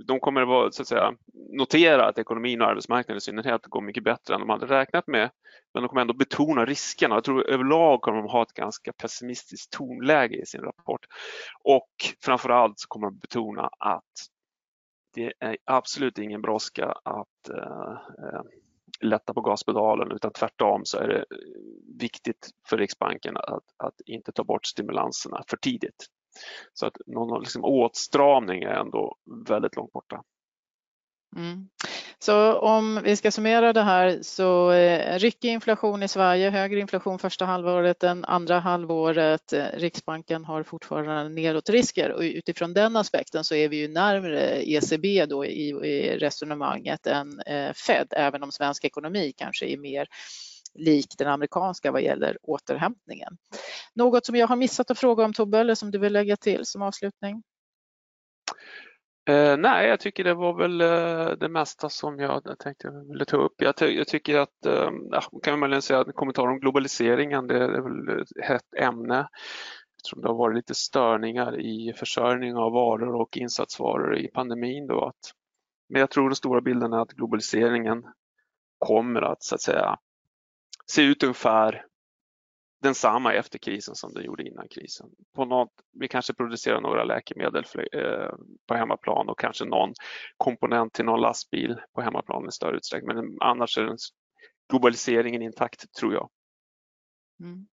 de 0.07 0.19
kommer 0.19 0.41
att, 0.41 0.47
vara, 0.47 0.71
så 0.71 0.81
att 0.81 0.87
säga, 0.87 1.13
notera 1.33 2.05
att 2.05 2.17
ekonomin 2.17 2.61
och 2.61 2.67
arbetsmarknaden 2.67 3.17
i 3.17 3.21
synnerhet 3.21 3.65
går 3.65 3.81
mycket 3.81 4.03
bättre 4.03 4.33
än 4.33 4.39
de 4.39 4.49
hade 4.49 4.65
räknat 4.65 5.07
med. 5.07 5.29
Men 5.73 5.83
de 5.83 5.89
kommer 5.89 6.01
ändå 6.01 6.13
betona 6.13 6.65
riskerna. 6.65 7.15
Jag 7.15 7.23
tror 7.23 7.49
överlag 7.49 8.01
kommer 8.01 8.17
de 8.17 8.27
ha 8.27 8.43
ett 8.43 8.53
ganska 8.53 8.93
pessimistiskt 8.93 9.73
tonläge 9.73 10.41
i 10.41 10.45
sin 10.45 10.61
rapport. 10.61 11.05
Och 11.63 11.89
framförallt 12.25 12.79
så 12.79 12.87
kommer 12.87 13.07
de 13.07 13.17
betona 13.17 13.69
att 13.79 14.03
det 15.13 15.33
är 15.39 15.57
absolut 15.65 16.17
ingen 16.17 16.41
brådska 16.41 16.85
att 17.03 17.49
eh, 17.49 17.91
eh, 18.23 18.41
lätta 19.01 19.33
på 19.33 19.41
gaspedalen 19.41 20.11
utan 20.11 20.31
tvärtom 20.31 20.85
så 20.85 20.97
är 20.97 21.07
det 21.07 21.25
viktigt 21.99 22.49
för 22.69 22.77
Riksbanken 22.77 23.37
att, 23.37 23.63
att 23.77 24.01
inte 24.05 24.31
ta 24.31 24.43
bort 24.43 24.65
stimulanserna 24.65 25.43
för 25.47 25.57
tidigt. 25.57 26.05
Så 26.73 26.85
att 26.85 26.97
någon 27.07 27.41
liksom 27.41 27.65
åtstramning 27.65 28.63
är 28.63 28.73
ändå 28.73 29.15
väldigt 29.47 29.75
långt 29.75 29.91
borta. 29.91 30.23
Mm. 31.35 31.69
Så 32.21 32.53
om 32.53 32.99
vi 33.03 33.15
ska 33.15 33.31
summera 33.31 33.73
det 33.73 33.81
här 33.81 34.19
så 34.21 34.71
eh, 34.71 35.19
ryckig 35.19 35.49
inflation 35.49 36.03
i 36.03 36.07
Sverige, 36.07 36.49
högre 36.49 36.79
inflation 36.79 37.19
första 37.19 37.45
halvåret 37.45 38.03
än 38.03 38.25
andra 38.25 38.59
halvåret. 38.59 39.53
Eh, 39.53 39.65
Riksbanken 39.73 40.45
har 40.45 40.63
fortfarande 40.63 41.29
nedåtrisker 41.29 42.11
och 42.11 42.21
utifrån 42.21 42.73
den 42.73 42.95
aspekten 42.95 43.43
så 43.43 43.55
är 43.55 43.69
vi 43.69 43.77
ju 43.77 43.87
närmare 43.87 44.71
ECB 44.71 45.25
då 45.25 45.45
i, 45.45 45.69
i 45.69 46.17
resonemanget 46.17 47.07
än 47.07 47.39
eh, 47.39 47.73
Fed, 47.73 48.07
även 48.11 48.43
om 48.43 48.51
svensk 48.51 48.85
ekonomi 48.85 49.33
kanske 49.37 49.65
är 49.65 49.77
mer 49.77 50.07
lik 50.73 51.07
den 51.17 51.27
amerikanska 51.27 51.91
vad 51.91 52.01
gäller 52.01 52.37
återhämtningen. 52.41 53.37
Något 53.93 54.25
som 54.25 54.35
jag 54.35 54.47
har 54.47 54.55
missat 54.55 54.91
att 54.91 54.99
fråga 54.99 55.25
om 55.25 55.33
Tobbe 55.33 55.59
eller 55.59 55.75
som 55.75 55.91
du 55.91 55.97
vill 55.99 56.13
lägga 56.13 56.37
till 56.37 56.65
som 56.65 56.81
avslutning? 56.81 57.43
Eh, 59.29 59.57
nej, 59.57 59.87
jag 59.87 59.99
tycker 59.99 60.23
det 60.23 60.33
var 60.33 60.53
väl 60.53 60.81
eh, 60.81 61.37
det 61.37 61.49
mesta 61.49 61.89
som 61.89 62.19
jag 62.19 62.59
tänkte 62.59 62.87
jag 62.87 63.07
ville 63.11 63.25
ta 63.25 63.37
upp. 63.37 63.53
Jag, 63.57 63.73
jag 63.79 64.07
tycker 64.07 64.37
att, 64.37 64.65
eh, 64.65 64.91
kan 65.43 65.59
man 65.59 65.81
säga 65.81 65.99
en 65.99 66.13
kommentar 66.13 66.47
om 66.47 66.59
globaliseringen, 66.59 67.47
det 67.47 67.57
är 67.57 67.81
väl 67.81 68.21
ett 68.21 68.27
hett 68.47 68.73
ämne. 68.77 69.29
Eftersom 69.97 70.21
det 70.21 70.27
har 70.27 70.35
varit 70.35 70.55
lite 70.55 70.75
störningar 70.75 71.59
i 71.59 71.93
försörjning 71.93 72.55
av 72.55 72.71
varor 72.71 73.15
och 73.15 73.37
insatsvaror 73.37 74.17
i 74.17 74.27
pandemin. 74.27 74.87
Då 74.87 75.05
att, 75.05 75.33
men 75.89 75.99
jag 75.99 76.09
tror 76.09 76.29
den 76.29 76.35
stora 76.35 76.61
bilden 76.61 76.93
är 76.93 77.01
att 77.01 77.13
globaliseringen 77.13 78.03
kommer 78.77 79.21
att 79.21 79.43
så 79.43 79.55
att 79.55 79.61
säga 79.61 79.97
se 80.85 81.01
ut 81.01 81.23
ungefär 81.23 81.85
densamma 82.81 83.33
efter 83.33 83.59
krisen 83.59 83.95
som 83.95 84.13
den 84.13 84.23
gjorde 84.23 84.43
innan 84.43 84.67
krisen. 84.67 85.09
På 85.35 85.45
något, 85.45 85.71
vi 85.99 86.07
kanske 86.07 86.33
producerar 86.33 86.81
några 86.81 87.03
läkemedel 87.03 87.63
eh, 87.93 88.33
på 88.67 88.73
hemmaplan 88.73 89.29
och 89.29 89.39
kanske 89.39 89.65
någon 89.65 89.93
komponent 90.37 90.93
till 90.93 91.05
någon 91.05 91.21
lastbil 91.21 91.77
på 91.95 92.01
hemmaplan 92.01 92.47
i 92.47 92.51
större 92.51 92.77
utsträckning. 92.77 93.15
Men 93.15 93.37
annars 93.39 93.77
är 93.77 93.83
den 93.83 93.97
globaliseringen 94.69 95.41
intakt 95.41 95.93
tror 95.93 96.13
jag. 96.13 96.29
Mm. 97.39 97.67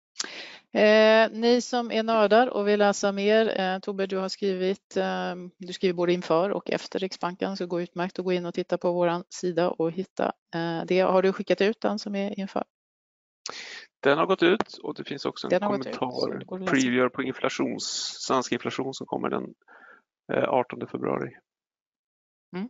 Eh, 0.74 1.40
ni 1.40 1.62
som 1.62 1.92
är 1.92 2.04
nördar 2.04 2.48
och 2.48 2.68
vill 2.68 2.80
läsa 2.80 3.12
mer, 3.12 3.60
eh, 3.60 3.80
Tobbe 3.80 4.08
du 4.08 4.18
har 4.18 4.30
skrivit, 4.30 4.98
eh, 4.98 5.36
du 5.58 5.74
skriver 5.74 5.94
både 5.94 6.14
inför 6.14 6.50
och 6.50 6.70
efter 6.70 7.00
Riksbanken 7.00 7.58
så 7.58 7.64
det 7.64 7.68
går 7.68 7.82
utmärkt 7.82 8.20
att 8.20 8.26
gå 8.26 8.34
in 8.34 8.46
och 8.46 8.54
titta 8.54 8.78
på 8.78 8.92
vår 8.92 9.24
sida 9.30 9.70
och 9.70 9.92
hitta 9.92 10.34
eh, 10.56 10.86
det. 10.88 11.00
Har 11.00 11.22
du 11.22 11.34
skickat 11.34 11.62
ut 11.62 11.82
den 11.82 12.00
som 12.00 12.16
är 12.16 12.40
inför? 12.40 12.64
Den 14.06 14.18
har 14.18 14.26
gått 14.26 14.44
ut 14.44 14.78
och 14.84 14.96
det 14.96 15.04
finns 15.04 15.26
också 15.26 15.48
en 15.52 15.60
kommentar, 15.60 16.66
preview 16.66 17.10
på 17.10 17.24
inflations, 17.24 17.84
svensk 18.20 18.52
inflation 18.52 18.94
som 18.94 19.08
kommer 19.08 19.30
den 19.30 19.54
18 20.48 20.82
eh, 20.82 20.88
februari. 20.88 21.32
Mm. 22.56 22.70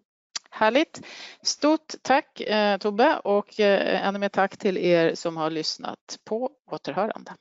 Härligt. 0.49 1.01
Stort 1.41 1.93
tack 2.01 2.41
eh, 2.41 2.77
Tobbe 2.77 3.19
och 3.23 3.59
eh, 3.59 4.07
ännu 4.07 4.19
mer 4.19 4.29
tack 4.29 4.57
till 4.57 4.77
er 4.77 5.15
som 5.15 5.37
har 5.37 5.49
lyssnat 5.49 6.19
på 6.23 6.51
återhörande. 6.71 7.31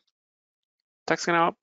Tack 1.04 1.20
ska 1.20 1.33
ni 1.33 1.38
ha. 1.38 1.54